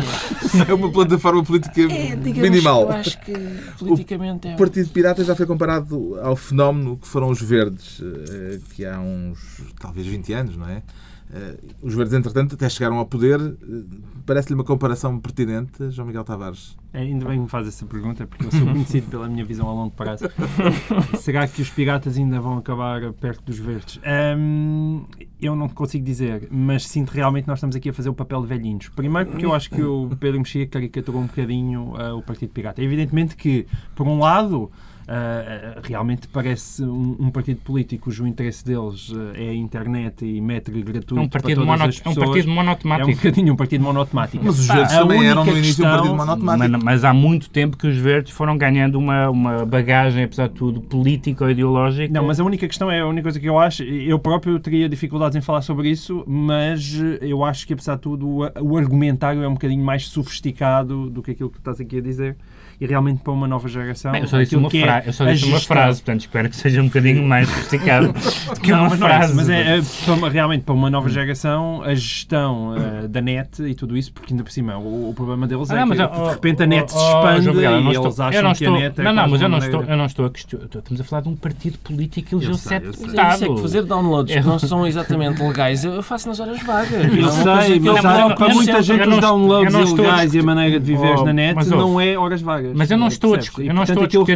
[0.67, 2.83] É uma plataforma política É, minimal.
[2.83, 3.33] eu acho que
[3.77, 4.53] politicamente é.
[4.53, 8.99] O Partido Pirata já foi comparado ao fenómeno que foram os Verdes, eh, que há
[8.99, 9.39] uns,
[9.79, 10.81] talvez 20 anos, não é?
[11.31, 13.39] Eh, Os Verdes, entretanto, até chegaram ao poder.
[13.39, 16.77] Eh, Parece-lhe uma comparação pertinente, João Miguel Tavares?
[16.93, 19.67] É, Ainda bem que me faz essa pergunta, porque eu sou conhecido pela minha visão
[19.67, 20.25] a longo prazo.
[21.17, 23.99] Será que os piratas ainda vão acabar perto dos verdes?
[24.37, 25.03] Hum,
[25.41, 28.41] eu não consigo dizer, mas sinto realmente que nós estamos aqui a fazer o papel
[28.41, 28.89] de velhinhos.
[28.89, 32.83] Primeiro porque eu acho que o Pedro Mexia caricaturou um bocadinho ah, o Partido Pirata.
[32.83, 33.65] Evidentemente que,
[33.95, 34.71] por um lado,
[35.11, 40.39] ah, realmente parece um, um partido político cujo interesse deles ah, é a internet e
[40.39, 43.11] métrica gratuito É um partido, para todas é um partido É um monotemático.
[43.15, 44.45] bocadinho um partido monotemático.
[44.45, 46.71] Mas os Verdes a também eram no início um questão- partido monotemático.
[46.71, 50.53] Mas, mas há muito tempo que os verdes foram ganhando uma, uma bagagem, apesar de
[50.53, 52.13] tudo, político-ideológica.
[52.13, 53.83] Não, mas a única questão é a única coisa que eu acho.
[53.83, 58.01] Eu próprio teria dificuldades em falar sobre isso, mas eh, eu acho que, apesar de
[58.01, 61.79] tudo, o, o argumentário é um bocadinho mais sofisticado do que aquilo que tu estás
[61.81, 62.35] aqui a dizer.
[62.81, 64.13] E realmente para uma nova geração.
[64.13, 66.49] Bem, eu só disse, uma, que é fra eu só disse uma frase, portanto espero
[66.49, 68.13] que seja um bocadinho mais sofisticado do
[68.61, 69.35] que Não, uma mas, não é isso, frase.
[69.35, 73.97] mas é, é realmente para uma nova geração a gestão eh, da net e tudo
[73.97, 76.23] isso, porque ainda por cima o, o problema deles Ah, é não, mas, que oh,
[76.27, 78.51] de repente a net se oh, oh, expande Miguel, não e estou- eles acham não
[78.53, 80.29] que estou, a net é Não, não, mas eu não, estou, eu não estou a
[80.29, 80.65] questionar.
[80.65, 83.05] Estamos a falar de um partido político que elegeu sete eu sei.
[83.07, 83.31] Deputados.
[83.31, 86.61] é isso, é que fazer downloads que não são exatamente legais, eu faço nas horas
[86.63, 86.91] vagas.
[86.91, 88.01] Eu Não é sei, mas
[88.35, 91.25] para muita gente os não- downloads não estou ilegais e a maneira de viveres Oh,
[91.25, 92.71] na net não é horas vagas.
[92.75, 93.67] Mas eu não estou a discutir.
[93.67, 94.35] Eu não estou a discutir.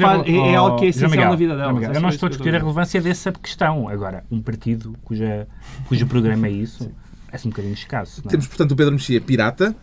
[0.54, 1.74] É, algo que é oh, essencial Miguel, na vida.
[1.74, 2.62] Miguel, é Eu não estou a discutir a dizer.
[2.62, 3.88] relevância dessa questão.
[3.88, 5.48] Agora, um partido cuja,
[5.88, 6.90] cujo programa é isso,
[7.32, 8.22] é um bocadinho escasso.
[8.24, 8.32] não é?
[8.32, 9.76] Temos, portanto, o Pedro Mexia pirata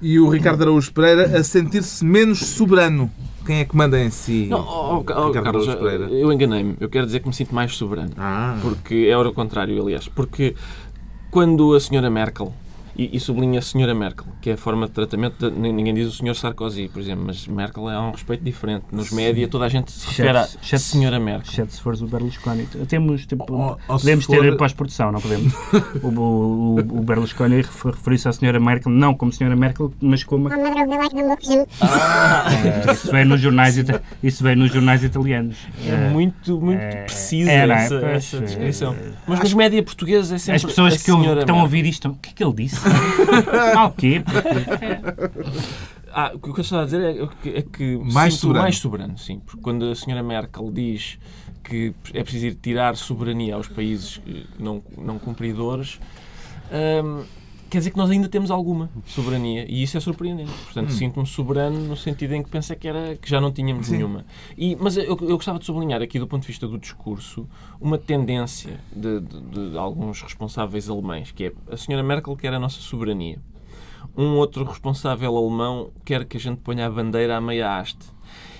[0.00, 3.10] e o Ricardo Araújo Pereira a sentir-se menos soberano.
[3.44, 4.46] Quem é que manda em si?
[4.46, 6.04] Não, oh, oh, oh, Ricardo Carlos, Araújo Pereira.
[6.12, 6.76] eu enganei-me.
[6.78, 8.12] Eu quero dizer que me sinto mais soberano.
[8.16, 10.06] Ah, Porque é o contrário, aliás.
[10.06, 10.54] Porque
[11.30, 12.54] quando a senhora Merkel,
[12.96, 16.06] e, e sublinha a senhora Merkel, que é a forma de tratamento, de, ninguém diz
[16.08, 18.84] o senhor Sarkozy, por exemplo, mas Merkel é um respeito diferente.
[18.92, 21.50] Nos média toda a gente se refere exceto- senhora Merkel.
[21.52, 22.66] Exceto se fores o Berlusconi.
[22.88, 25.52] Temos, tipo, Ou- ou podemos for- ter pós-produção, não podemos.
[26.02, 30.48] o, o, o Berlusconi refer- referiu-se à senhora Merkel, não como senhora Merkel, mas como...
[30.52, 30.56] Eh,
[32.92, 35.56] isso veio nos jornais, ita- isso veio nos jornais italianos.
[35.86, 37.70] É muito, muito é- precisa é, é?
[37.70, 38.92] essa, essa é, descrição.
[38.94, 39.10] é.
[39.26, 41.84] Mas nos média portugueses é sempre As pessoas a que eu- senhora estão a ouvir
[41.86, 42.76] isto, o que é que ele disse?
[43.76, 44.22] Ah, o quê?
[46.14, 48.62] Ah, o que eu estava a dizer é que, é que Mais sinto soberano.
[48.64, 49.40] mais soberano, sim.
[49.40, 51.18] Porque quando a senhora Merkel diz
[51.64, 55.98] que é preciso ir tirar soberania aos países eh, não, não cumpridores,
[56.70, 57.22] hum,
[57.72, 59.64] quer dizer que nós ainda temos alguma soberania.
[59.68, 60.52] E isso é surpreendente.
[60.64, 63.96] Portanto, sinto-me soberano no sentido em que pensei que, era, que já não tínhamos Sim.
[63.96, 64.26] nenhuma.
[64.56, 67.48] E, mas eu, eu gostava de sublinhar aqui, do ponto de vista do discurso,
[67.80, 72.58] uma tendência de, de- de alguns responsáveis alemães, que é a senhora Merkel quer a
[72.58, 73.38] nossa soberania
[74.14, 78.04] um outro responsável alemão quer que a gente ponha a bandeira à meia haste.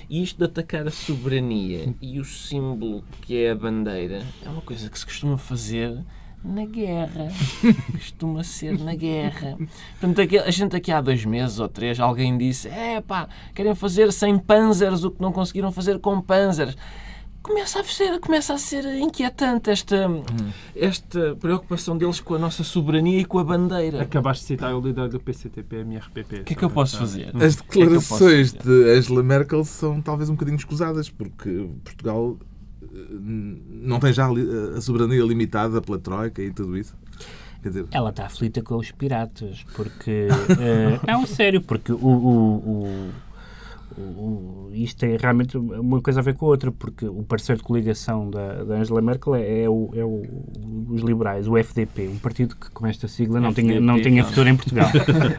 [0.08, 4.62] E isto de atacar a soberania e o símbolo que é a bandeira é uma
[4.62, 5.98] coisa que se costuma fazer
[6.44, 7.28] na guerra.
[7.92, 9.56] Costuma ser na guerra.
[10.00, 13.74] Portanto, aqui- a gente aqui há dois meses ou três, alguém disse: é pá, querem
[13.74, 16.76] fazer sem panzers o que não conseguiram fazer com panzers.
[17.42, 20.08] Começa a ser, começa a ser inquietante esta,
[20.76, 24.00] esta preocupação deles com a nossa soberania e com a bandeira.
[24.02, 26.36] Acabaste de citar o líder do PCTP, MRPP.
[26.36, 27.32] O que é que eu posso fazer?
[27.34, 28.62] As é declarações dizer?
[28.62, 32.36] de Angela Merkel são talvez um bocadinho escusadas, porque Portugal
[32.92, 34.28] não tem já
[34.76, 36.94] a soberania limitada pela Troika e tudo isso.
[37.62, 40.28] Quer dizer, Ela está aflita com os piratas, porque.
[40.58, 41.96] eh, não, sério, porque o.
[41.96, 43.10] o, o-
[43.94, 47.64] o- isto tem realmente uma coisa a ver com a outra, porque o parceiro de
[47.66, 50.24] coligação da, da Angela Merkel é, é o, é o-
[50.88, 54.22] os liberais, o FDP, um partido que com esta sigla não tinha, não FDP, tinha
[54.22, 54.28] não.
[54.30, 54.88] futuro em Portugal.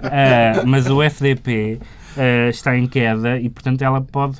[0.04, 1.80] Ah, mas o FDP
[2.18, 4.38] ah, está em queda e, portanto, ela pode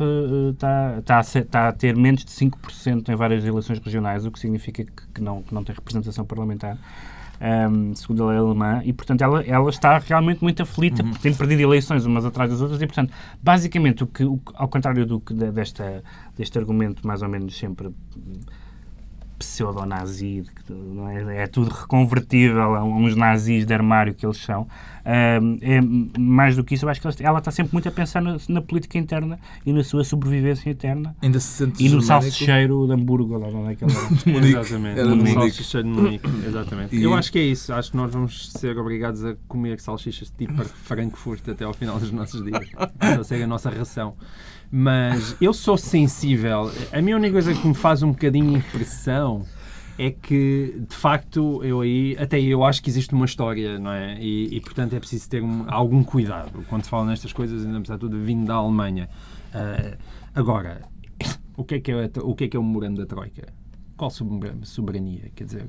[0.52, 4.32] está está a, ser- está a ter menos de 5% em várias eleições regionais, o
[4.32, 6.78] que significa que, que não, que não tem representação parlamentar
[7.70, 11.34] um, segundo a lei alemã, e portanto ela, ela está realmente muito aflita, porque tem
[11.34, 15.20] perdido eleições umas atrás das outras, e portanto, basicamente, o que, o ao contrário do
[15.20, 16.02] que de- desta,
[16.38, 17.90] deste argumento mais ou menos sempre
[19.46, 20.44] pseudo-nazi,
[21.30, 24.68] é, é tudo reconvertível a uns nazis de armário que eles são.
[25.42, 25.82] hum, é,
[26.20, 28.62] mais do que isso, eu acho que ela- está sempre muito a pensar na, na
[28.62, 31.14] política interna e na sua sobrevivência interna.
[31.22, 33.94] ainda se sente E no salsicheiro de Hamburgo, lá onde é que ela.
[34.48, 35.00] Exatamente.
[35.00, 35.34] Era no de
[35.90, 36.28] Munique.
[36.48, 36.96] Exatamente.
[36.96, 37.74] E- Eu acho que é isso.
[37.74, 42.12] Acho que nós vamos ser obrigados a comer salsichas tipo Frankfurt até ao final dos
[42.12, 42.66] nossos dias.
[43.00, 44.16] Essa ser a nossa ração.
[44.76, 46.72] Mas eu sou sensível.
[46.92, 49.46] A minha única coisa que me faz um bocadinho impressão
[50.00, 54.18] é que, de facto, eu aí, até eu acho que existe uma história, não é?
[54.20, 57.78] E, e, portanto, é preciso ter um- algum cuidado quando se fala nestas coisas, ainda
[57.78, 59.08] apesar de tudo vindo da Alemanha.
[59.54, 59.96] Ah,
[60.34, 60.82] agora,
[61.56, 63.54] o que, é que é, o que é que é o memorando da Troika?
[64.04, 65.32] Qual sobera- soberania?
[65.34, 65.66] Quer dizer,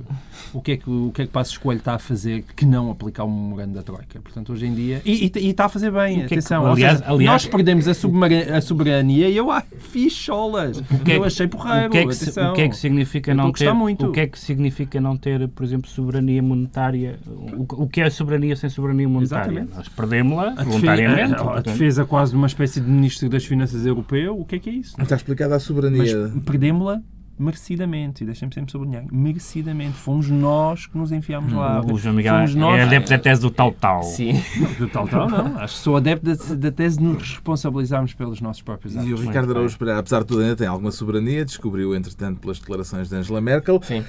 [0.53, 2.90] o que é que o que é que Passos Coelho está a fazer que não
[2.90, 4.20] aplicar o memorando da Troika?
[4.20, 5.01] Portanto, hoje em dia.
[5.05, 6.66] E, e- e está a fazer bem, que é que- atenção.
[6.66, 10.81] aliás- seja, aliás- nós perdemos a, soberania- a soberania e eu, ah, fiz cholas.
[11.05, 11.87] que é eu achei porreiro.
[11.87, 12.51] O que, é que, atenção.
[12.51, 14.07] o que é que significa Eu não a ter muito.
[14.09, 17.20] o que é que significa não ter, por exemplo, soberania monetária?
[17.29, 19.51] O, o que é soberania sem soberania monetária?
[19.61, 19.77] Exatamente.
[19.77, 21.35] Nós perdemos-la A voluntariamente.
[21.35, 24.57] a, a portanto, defesa quase de uma espécie de ministro das Finanças europeu, o que
[24.57, 25.01] é que é isso?
[25.01, 26.33] Está explicada a Mas soberania.
[26.44, 27.01] perdemos-la
[27.38, 29.97] merecidamente, e deixem-me sempre sublinhar, merecidamente.
[29.97, 31.81] Fomos nós que nos enfiámos lá.
[31.85, 32.79] o João Miguel Fomos nós.
[32.79, 34.03] é adepto da tese do tal-tal.
[34.03, 34.40] Sim.
[34.79, 35.59] Do tal, tal, não.
[35.59, 39.09] Acho que sou adepto da, da tese de nos responsabilizarmos pelos nossos próprios atos.
[39.09, 39.51] E o Ricardo.
[39.51, 43.40] Araújo Pereira, apesar de tudo, ainda tem alguma soberania, descobriu, entretanto, pelas declarações de Angela
[43.40, 43.81] Merkel.
[43.83, 44.05] Sim.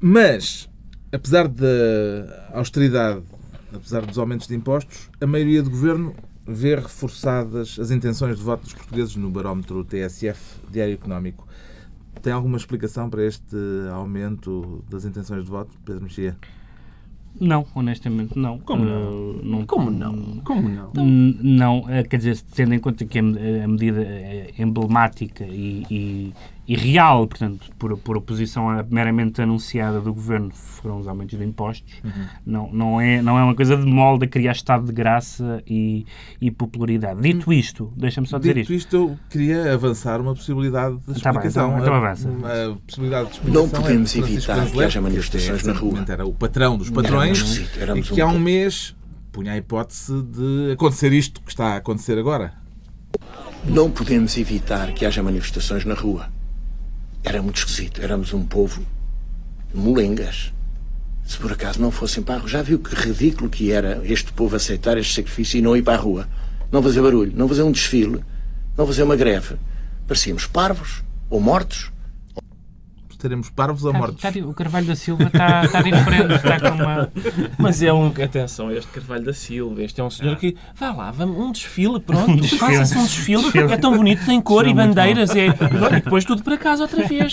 [0.00, 0.68] Mas,
[1.12, 1.66] apesar da
[2.52, 3.22] austeridade,
[3.72, 6.14] apesar dos aumentos de impostos, a maioria do governo
[6.46, 11.46] vê reforçadas as intenções de voto dos portugueses no barómetro TSF Diário Económico.
[12.22, 13.56] Tem alguma explicação para este
[13.92, 16.36] aumento das intenções de voto, Pedro Mexia?
[17.40, 18.58] Não, honestamente não.
[18.60, 19.66] Como Uh, não?
[19.66, 20.40] Como não?
[20.44, 20.92] Como não?
[20.94, 26.32] N- Não, eh, quer dizer, tendo em conta que a medida é emblemática e, e-
[26.66, 31.44] e real, portanto, por, por oposição à meramente anunciada do Governo, foram os aumentos de
[31.44, 32.00] impostos,
[32.46, 36.06] não, não, é, não é uma coisa de molde a criar estado de graça e,
[36.40, 37.20] e popularidade.
[37.20, 38.74] Dito isto, deixa-me só dizer Dito isto.
[38.74, 41.68] isto, eu queria avançar uma possibilidade de Tá bem, explicação.
[41.72, 42.28] então- então avança.
[42.30, 46.04] A, possibilidade de explicação Não podemos é Francisco evitar que haja manifestações na rua.
[46.08, 48.94] Era o patrão dos patrões e que há um mês
[49.32, 52.54] punha a hipótese de acontecer isto que está a acontecer agora.
[53.66, 56.28] Não podemos evitar que haja manifestações na rua.
[57.24, 58.02] Era muito esquisito.
[58.02, 58.84] Éramos um povo
[59.72, 60.52] de molengas.
[61.24, 62.48] Se por acaso não fossem para a rua.
[62.48, 65.94] Já viu que ridículo que era este povo aceitar este sacrifício e não ir para
[65.94, 66.28] a rua?
[66.70, 68.22] Não fazer barulho, não fazer um desfile,
[68.76, 69.56] não fazer uma greve.
[70.06, 71.90] Parecíamos parvos ou mortos.
[73.14, 74.32] Estaremos parvos ou Está- mortos?
[74.32, 77.08] di- o Carvalho da Silva está, está diferente, está com uma.
[77.58, 78.06] Mas é um.
[78.08, 79.82] Atenção, este Carvalho da Silva.
[79.82, 80.56] Este é um senhor que.
[80.74, 82.30] Vá lá, vamos, um desfile, pronto.
[82.44, 82.58] Um.
[82.58, 83.44] Faça-se um desfile.
[83.72, 85.34] É tão bonito, tem cor Isso e bandeiras.
[85.34, 87.32] É, e depois tudo para casa outra vez.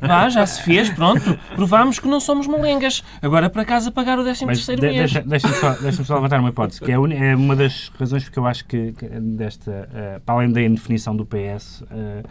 [0.00, 1.38] Vá, já se fez, pronto.
[1.54, 3.02] Provámos que não somos molengas.
[3.22, 5.12] Agora para casa pagar o 13 Mas terceiro de- mês.
[5.12, 7.90] deixa- deixa-me só, deixa só levantar uma hipótese, que é, a uni- é uma das
[7.98, 12.22] razões porque eu acho que, que desta, eh, para além da indefinição do PS, eh,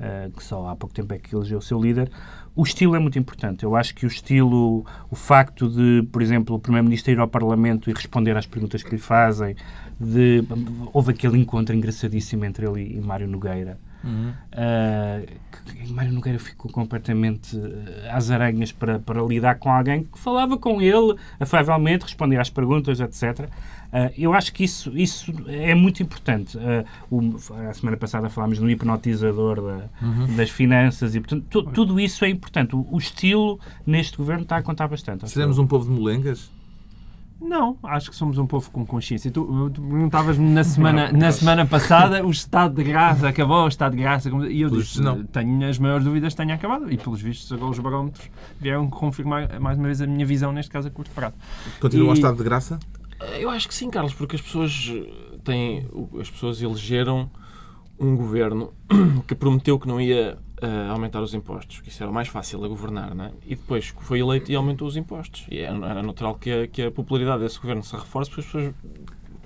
[0.00, 2.10] eh, que só há pouco tempo é que elegeu o seu líder,
[2.56, 3.64] o estilo é muito importante.
[3.64, 7.90] Eu acho que o estilo, o facto de, por exemplo, o Primeiro-Ministro ir ao Parlamento
[7.90, 9.54] e responder às perguntas que lhe fazem,
[10.00, 10.42] de,
[10.92, 15.26] houve aquele encontro engraçadíssimo entre ele e Mário Nogueira, Uh,
[15.66, 17.62] que Mário Nogueira ficou completamente uh,
[18.10, 23.00] às aranhas para, para lidar com alguém que falava com ele afavelmente, respondia às perguntas,
[23.00, 23.48] etc.
[23.86, 26.56] Uh, eu acho que isso, isso é muito importante.
[26.56, 27.36] Uh, o,
[27.68, 30.36] a semana passada falámos no hipnotizador da, uhum.
[30.36, 32.74] das finanças e, portanto, tu, tudo isso é importante.
[32.74, 35.28] O, o, estilo neste governo está a contar bastante.
[35.30, 36.50] Seremos um povo de molengas?
[37.46, 39.30] Não, acho que somos um povo com consciência.
[39.30, 43.92] Tu, tu perguntavas-me na semana, na semana passada o estado de graça, acabou o estado
[43.92, 45.22] de graça, e eu disse, não.
[45.24, 48.28] tenho as maiores dúvidas tenha acabado, e pelos vistos agora os barómetros
[48.60, 51.34] vieram confirmar mais uma vez a minha visão, neste caso a curto prazo.
[51.80, 52.10] Continua e...
[52.10, 52.80] o estado de graça?
[53.38, 54.92] Eu acho que sim, Carlos, porque as pessoas
[55.44, 55.86] têm,
[56.20, 57.30] as pessoas elegeram
[57.98, 58.72] um governo
[59.26, 62.64] que prometeu que não ia uh, aumentar os impostos, que isso era o mais fácil
[62.64, 63.32] a governar, não é?
[63.46, 65.46] E depois foi eleito e aumentou os impostos.
[65.50, 68.74] E era natural que a, que a popularidade desse governo se reforce porque as pessoas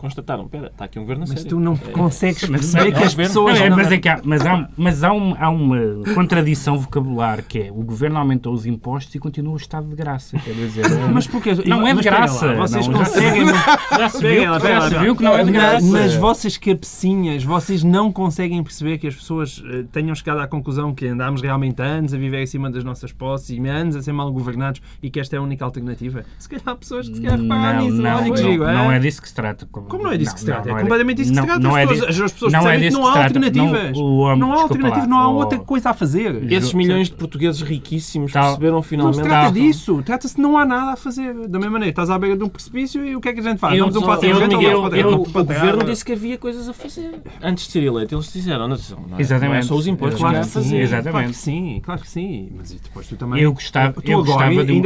[0.00, 1.50] constataram, espera, está aqui um governo Mas sério.
[1.50, 3.58] tu não é, consegues perceber que as pessoas...
[3.58, 5.78] Não, é, mas, é que há, mas, há, mas há, um, há uma
[6.14, 10.38] contradição vocabular que é o governo aumentou os impostos e continua o estado de graça.
[10.38, 12.46] Quer dizer, mas porque não é de graça.
[12.46, 13.46] Lá, vocês não, conseguem...
[13.46, 15.86] Já, se viu, já se viu que não é de graça.
[15.86, 20.94] Nas vossas cabecinhas, vocês não conseguem perceber que as pessoas eh, tenham chegado à conclusão
[20.94, 24.32] que andámos realmente anos a viver acima das nossas posses e anos a ser mal
[24.32, 26.24] governados e que esta é a única alternativa.
[26.38, 27.96] Se calhar há pessoas que se calhar reparam nisso.
[28.00, 28.74] Não, não, não, é?
[28.74, 29.66] não é disso que se trata.
[29.90, 30.70] Como não é disso que se trata?
[30.70, 31.60] é completamente isso que se trata.
[31.60, 33.98] Não, as, pessoas, é as pessoas não percebem é que não há alternativas.
[33.98, 36.52] Não, não há alternativas, não há outra coisa a fazer.
[36.52, 39.16] Esses milhões de portugueses riquíssimos tal, perceberam finalmente...
[39.16, 40.02] Não se trata disso.
[40.02, 41.34] Trata-se de não há nada a fazer.
[41.48, 43.42] Da mesma maneira, estás à beira de um precipício e o que é que a
[43.42, 43.76] gente faz?
[43.76, 47.20] Damos um passo frente O governo disse que havia coisas a fazer.
[47.42, 50.44] Antes de ser eleito, eles disseram, não, não é só os impostos que há a
[50.44, 50.80] fazer.
[50.80, 51.10] Exatamente.
[51.10, 52.52] Claro que sim, claro que sim.
[52.56, 53.42] Mas depois tu também...
[53.42, 54.80] Eu gostava, eu gostava de...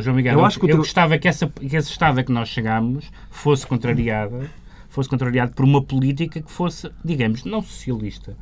[0.00, 1.44] João Miguel, eu gostava que esse
[1.90, 4.27] estado a que nós chegámos fosse contrariada
[4.88, 8.36] fosse contrariado por uma política que fosse, digamos, não socialista.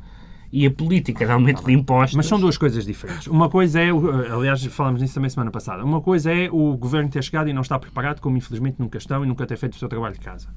[0.51, 2.15] E a política de aumento de impostos.
[2.15, 3.27] Mas são duas coisas diferentes.
[3.27, 3.89] Uma coisa é,
[4.31, 7.61] aliás, falámos nisso também semana passada, uma coisa é o governo ter chegado e não
[7.61, 10.47] estar preparado, como infelizmente nunca estão e nunca ter feito o seu trabalho de casa.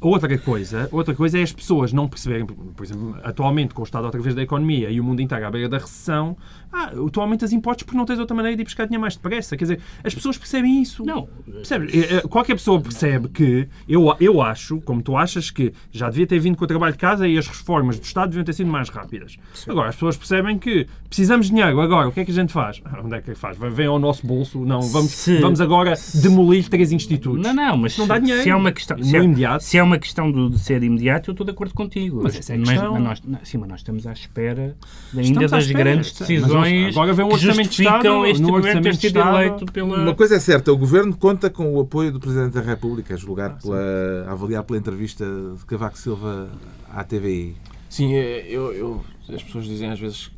[0.00, 4.04] Outra coisa, outra coisa é as pessoas não perceberem, por exemplo, atualmente com o estado
[4.04, 6.36] outra vez da economia e o mundo inteiro à beira da recessão,
[6.72, 9.56] ah, tu aumentas impostos porque não tens outra maneira de ir buscar dinheiro mais depressa.
[9.56, 11.04] Quer dizer, as pessoas percebem isso.
[11.04, 11.28] Não.
[11.44, 11.92] Percebes?
[11.94, 16.26] Eh, eh, qualquer pessoa percebe que, eu, eu acho, como tu achas, que já devia
[16.26, 18.70] ter vindo com o trabalho de casa e as reformas do Estado deviam ter sido
[18.70, 19.36] mais rápidas.
[19.52, 19.70] Sim.
[19.70, 22.52] Agora, as pessoas percebem que precisamos de dinheiro, agora, o que é que a gente
[22.52, 22.80] faz?
[22.84, 23.56] Ah, onde é que faz?
[23.58, 24.64] Vem ao nosso bolso?
[24.64, 27.42] Não, vamos, se, vamos agora demolir três institutos.
[27.42, 28.42] Não, não, mas não dá dinheiro.
[28.42, 29.64] Se é uma questão, se é, imediato.
[29.64, 32.20] Se é uma questão de ser imediato, eu estou de acordo contigo.
[32.22, 32.92] Mas essa é a questão.
[32.92, 34.76] Mas, mas nós, sim, mas nós estamos à espera
[35.16, 38.96] ainda das espera, grandes decisões agora vem um orçamento de Estado, este no governo ter
[38.96, 40.02] sido eleito pela...
[40.02, 43.56] Uma coisa é certa, o governo conta com o apoio do Presidente da República, julgado
[43.56, 45.24] ah, pela, avaliar pela entrevista
[45.56, 46.50] de Cavaco Silva
[46.90, 47.56] à TVI.
[47.88, 50.30] Sim, é, eu, eu, as pessoas dizem às vezes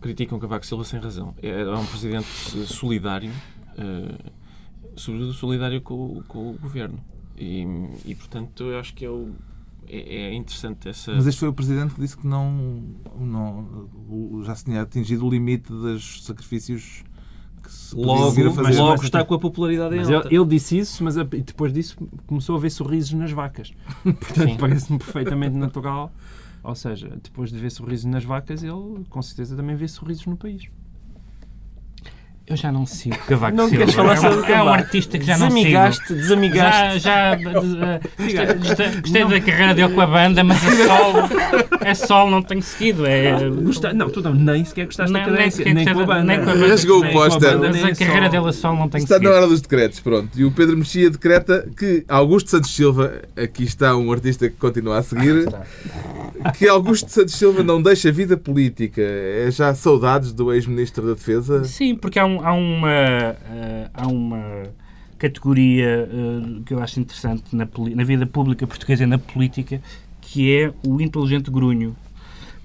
[0.00, 1.34] criticam Cavaco Silva sem razão.
[1.42, 2.26] É, é um presidente
[2.66, 3.30] solidário,
[3.78, 4.32] uh,
[4.96, 6.98] sobretudo solidário com, com o governo.
[7.38, 7.66] E,
[8.04, 9.30] e, portanto, eu acho que é, o,
[9.88, 11.14] é, é, interessante essa.
[11.14, 12.82] Mas este foi o presidente que disse que não,
[13.18, 13.88] não
[14.44, 17.04] já se tinha atingido o limite dos sacrifícios
[17.62, 18.34] que se logo.
[18.62, 21.96] Mas logo está com a popularidade mas ele, ele, disse isso, mas depois disso
[22.26, 23.72] começou a ver sorrisos nas vacas.
[24.02, 26.12] Portanto, parece-me perfeitamente natural.
[26.62, 30.36] Ou seja, depois de ver sorrisos nas vacas, ele com certeza também vê sorrisos no
[30.36, 30.68] país.
[32.48, 33.84] Eu já não sigo Cavaco não Silva.
[33.84, 36.14] Queres falar sobre é, um, é um artista que já não sigo.
[36.14, 37.34] Desamigaste, Já, já
[38.54, 41.28] gostei, gostei da carreira dele com a banda, mas é solo,
[41.80, 43.04] é solo não tenho seguido.
[43.04, 43.50] É...
[43.50, 46.24] Gostar, não, tu não, nem sequer gostaste não, da cadência, nem, nem, com a banda.
[46.24, 46.68] Nem com a banda.
[46.68, 47.58] Já chegou o póster.
[47.58, 49.30] Mas a carreira dele a solo não tenho está seguido.
[49.30, 50.30] Está na hora dos decretos, pronto.
[50.34, 54.98] E o Pedro Mexia decreta que Augusto Santos Silva, aqui está um artista que continua
[54.98, 55.48] a seguir,
[56.56, 59.02] que Augusto Santos Silva não deixa vida política.
[59.02, 61.64] É já saudades do ex-ministro da Defesa?
[61.64, 64.62] Sim, porque há um há uma, uh, há uma
[65.18, 69.80] categoria uh, que eu acho interessante na, na vida pública portuguesa e na política,
[70.20, 71.96] que é o inteligente grunho.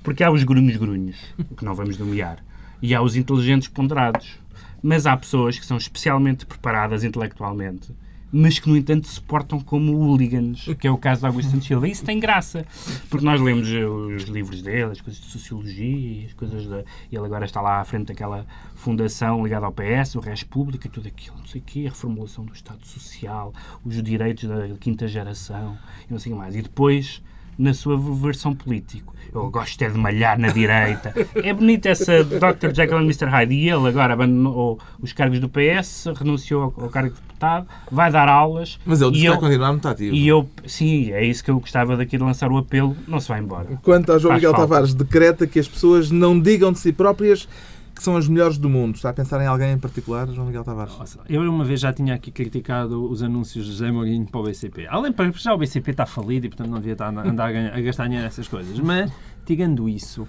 [0.04, 1.18] Porque há os grunhos grunhos,
[1.58, 2.44] que não vamos nomear,
[2.82, 4.38] e há os inteligentes ponderados.
[4.82, 7.94] Mas há pessoas que são especialmente preparadas intelectualmente
[8.36, 11.68] mas que, no entanto, se portam como hooligans, que é o caso de Augusto Santos
[11.68, 11.88] Silva.
[11.88, 12.66] E isso tem graça,
[13.08, 16.84] porque nós lemos os livros dele, as coisas de sociologia, as coisas da...
[17.12, 21.08] Ele agora está lá à frente daquela fundação ligada ao PS, o Res Pública, tudo
[21.08, 23.54] aquilo, não sei o quê, a reformulação do Estado Social,
[23.86, 25.78] os direitos da quinta geração,
[26.10, 26.56] e não sei o que mais.
[26.56, 27.22] E depois
[27.58, 29.14] na sua versão político.
[29.34, 31.14] Eu gosto é de malhar na direita.
[31.36, 32.74] É bonito essa Dr.
[32.74, 33.26] Jekyll and Mr.
[33.26, 33.56] Hyde.
[33.56, 38.12] E ele agora abandonou os cargos do PS, renunciou ao, ao cargo de deputado, vai
[38.12, 38.80] dar aulas.
[38.86, 40.16] Mas ele diz e que eu, vai continuar muito ativo.
[40.16, 42.96] e eu, sim, é isso que eu gostava daqui de lançar o apelo.
[43.08, 43.80] Não se vai embora.
[43.82, 44.68] Quanto a João Faz Miguel falta.
[44.68, 47.48] Tavares, decreta que as pessoas não digam de si próprias
[47.96, 48.96] que são as melhores do mundo.
[48.96, 50.98] Está a pensar em alguém em particular, João Miguel Tavares?
[50.98, 54.44] Nossa, Eu uma vez já tinha aqui criticado os anúncios de José Mourinho para o
[54.44, 54.88] BCP.
[54.88, 57.52] Além para já o BCP está falido e portanto não devia estar a andar a,
[57.52, 58.80] ganhar- a gastar dinheiro nessas coisas.
[58.80, 59.12] Mas,
[59.46, 60.28] tirando isso,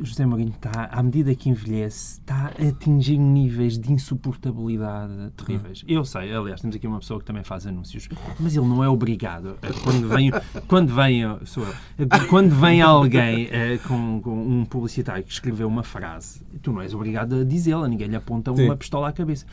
[0.00, 5.84] José Mourinho está, à medida que envelhece, está a atingir níveis de insuportabilidade terríveis.
[5.86, 8.88] Eu sei, aliás, temos aqui uma pessoa que também faz anúncios, mas ele não é
[8.88, 9.58] obrigado.
[9.82, 10.30] Quando vem,
[10.66, 15.68] quando vem, eh, sou eu, quando vem alguém eh, com, com um publicitário que escreveu
[15.68, 18.64] uma frase, tu não és obrigado a dizê-la, ninguém lhe aponta Sim.
[18.64, 19.46] uma pistola à cabeça.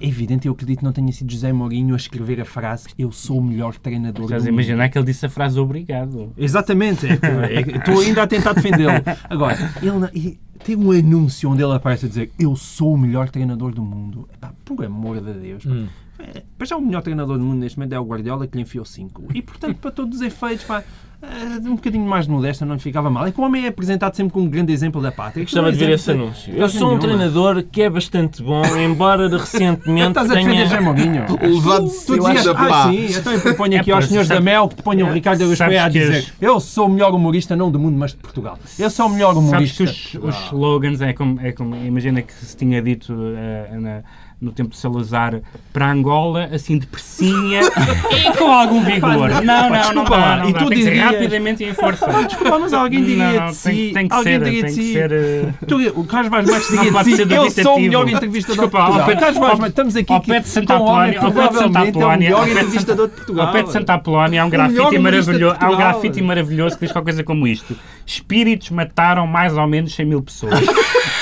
[0.00, 3.10] É evidente, eu acredito que não tenha sido José Mourinho a escrever a frase Eu
[3.12, 4.60] sou o melhor treinador Estás do a mundo.
[4.60, 6.32] imaginar que ele disse a frase obrigado.
[6.36, 7.16] Exatamente, é
[7.62, 8.92] que- é estou ainda a tentar defendê-lo.
[9.28, 13.28] Agora, ele, e tem um anúncio onde ele aparece a dizer Eu sou o melhor
[13.30, 14.28] treinador do mundo.
[14.34, 15.64] Epá, por amor de Deus.
[15.64, 15.70] pá.
[16.18, 18.62] É, para já o melhor treinador do mundo neste momento é o Guardiola que lhe
[18.62, 19.28] enfiou 5.
[19.34, 20.82] E portanto, para todos os efeitos, pá,
[21.20, 23.26] eh, um bocadinho mais de modesta não lhe ficava mal.
[23.26, 25.44] É que o homem é apresentado sempre como um grande exemplo da pátria.
[25.44, 26.54] Gostava é de ver esse exemplo anúncio.
[26.54, 30.80] Eu sou um treinador que é bastante bom, embora recentemente Estás a tenha...
[30.80, 31.24] Mourinho?
[31.42, 34.40] Levado de Tu dizias, ah, sim, então eu proponho aqui É, aos pá, senhores da
[34.40, 37.12] Mel que te ponham o Ricardo sabes Pereira a que dizer eu sou o melhor
[37.14, 38.58] humorista, não do mundo, mas de Portugal.
[38.78, 39.84] Eu sou o melhor Sabes humorista.
[39.84, 41.74] que os, os slogans é como, é como.
[41.76, 44.02] Imagina que se tinha dito eh, na-
[44.40, 45.40] no tempo de Salazar
[45.72, 49.30] para Angola, assim depressinha e com algum vigor.
[49.30, 50.16] Não, não, não desculpa dá.
[50.16, 50.58] lá, Não e dá.
[50.60, 52.06] tu Tem dirias- rapidamente e em força.
[52.24, 53.68] Desculpa, mas alguém diria Não, de si.
[53.68, 55.12] tem, tem que alguém ser, diria tem de que ser.
[55.12, 58.08] eh, Tu, o Carlos Vaz Marques diria Não de ser si, eu sou o melhor
[58.08, 59.06] entrevistador de Desculpa, ao Portugal.
[59.06, 61.88] pé- Carlos Vaz estamos aqui ao pé de Santa Apolónia- ao pé de Santa é
[61.88, 63.46] Apolónia- ao pé de de Portugal.
[63.46, 65.56] Ao pé de Santa Apolónia há um grafite de maravilhoso.
[65.58, 67.76] Há um grafite maravilhoso que diz qualquer coisa como isto.
[68.06, 70.54] Espíritos mataram mais ou menos 100 mil pessoas.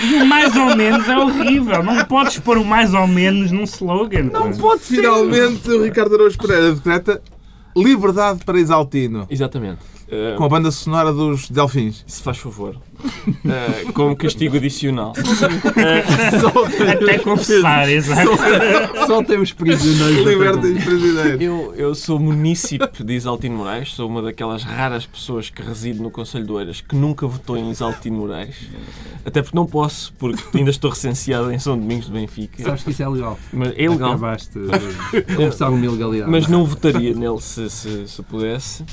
[0.02, 1.82] E o mais ou menos é horrível.
[1.82, 4.24] Não podes pôr o mais ou menos num slogan.
[4.32, 4.96] Não Pode ser.
[4.96, 7.22] Finalmente, o Ricardo Araújo Pereira decreta
[7.76, 9.26] liberdade para Exaltino.
[9.30, 9.80] Exatamente.
[10.08, 12.04] Eh, Com a banda sonora dos Delfins.
[12.06, 12.76] Se faz favor.
[13.44, 15.12] Eh, como castigo adicional.
[16.92, 18.30] Até confessar, exato.
[19.06, 20.24] Só tem os prisioneiros.
[20.26, 21.40] Libertem os prisioneiros.
[21.40, 26.10] Eu, eu sou munícipe de Isaltino Moraes, sou uma daquelas raras pessoas que reside no
[26.10, 28.56] Conselho de Oeiras que nunca votou em Isaltino Moraes.
[29.24, 32.62] Até porque não posso, porque ainda estou recenseado em São Domingos de Benfica.
[32.62, 33.38] Sabes que isso é legal.
[33.52, 34.10] Mas é ilegal.
[34.10, 36.30] Acabaste de confessar uma ilegalidade.
[36.30, 38.84] mas não votaria nele se, se, se pudesse.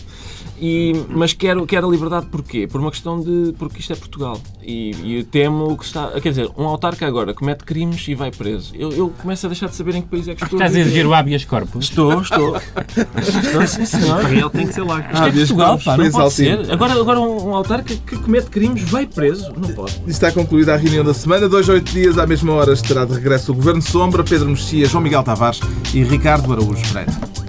[0.60, 2.68] E, mas quero, quero a liberdade porquê?
[2.68, 3.54] Por uma questão de.
[3.58, 4.40] porque isto é Portugal.
[4.62, 6.12] E, e eu temo que está.
[6.22, 8.74] Quer dizer, um autarca agora comete crimes e vai preso.
[8.76, 10.58] Eu, eu começo a deixar de saber em que país é que estou.
[10.58, 11.86] Estás a exigir o habeas corpus?
[11.86, 12.56] Estou, estou.
[12.56, 14.22] Estou, sim, senhor.
[14.22, 15.00] Para ele tem que ser lá.
[15.00, 16.72] Isto é Ah, desde Portugal, pá, não pode ser.
[16.72, 19.52] Agora, agora um, um autarca que comete crimes vai preso.
[19.58, 20.02] Não pode.
[20.08, 21.50] Está concluída a reunião da semana.
[21.50, 24.86] Dois a oito dias, à mesma hora, estará de regresso o Governo Sombra, Pedro Mexia,
[24.86, 25.60] João Miguel Tavares
[25.94, 27.43] e Ricardo Araújo Pereira.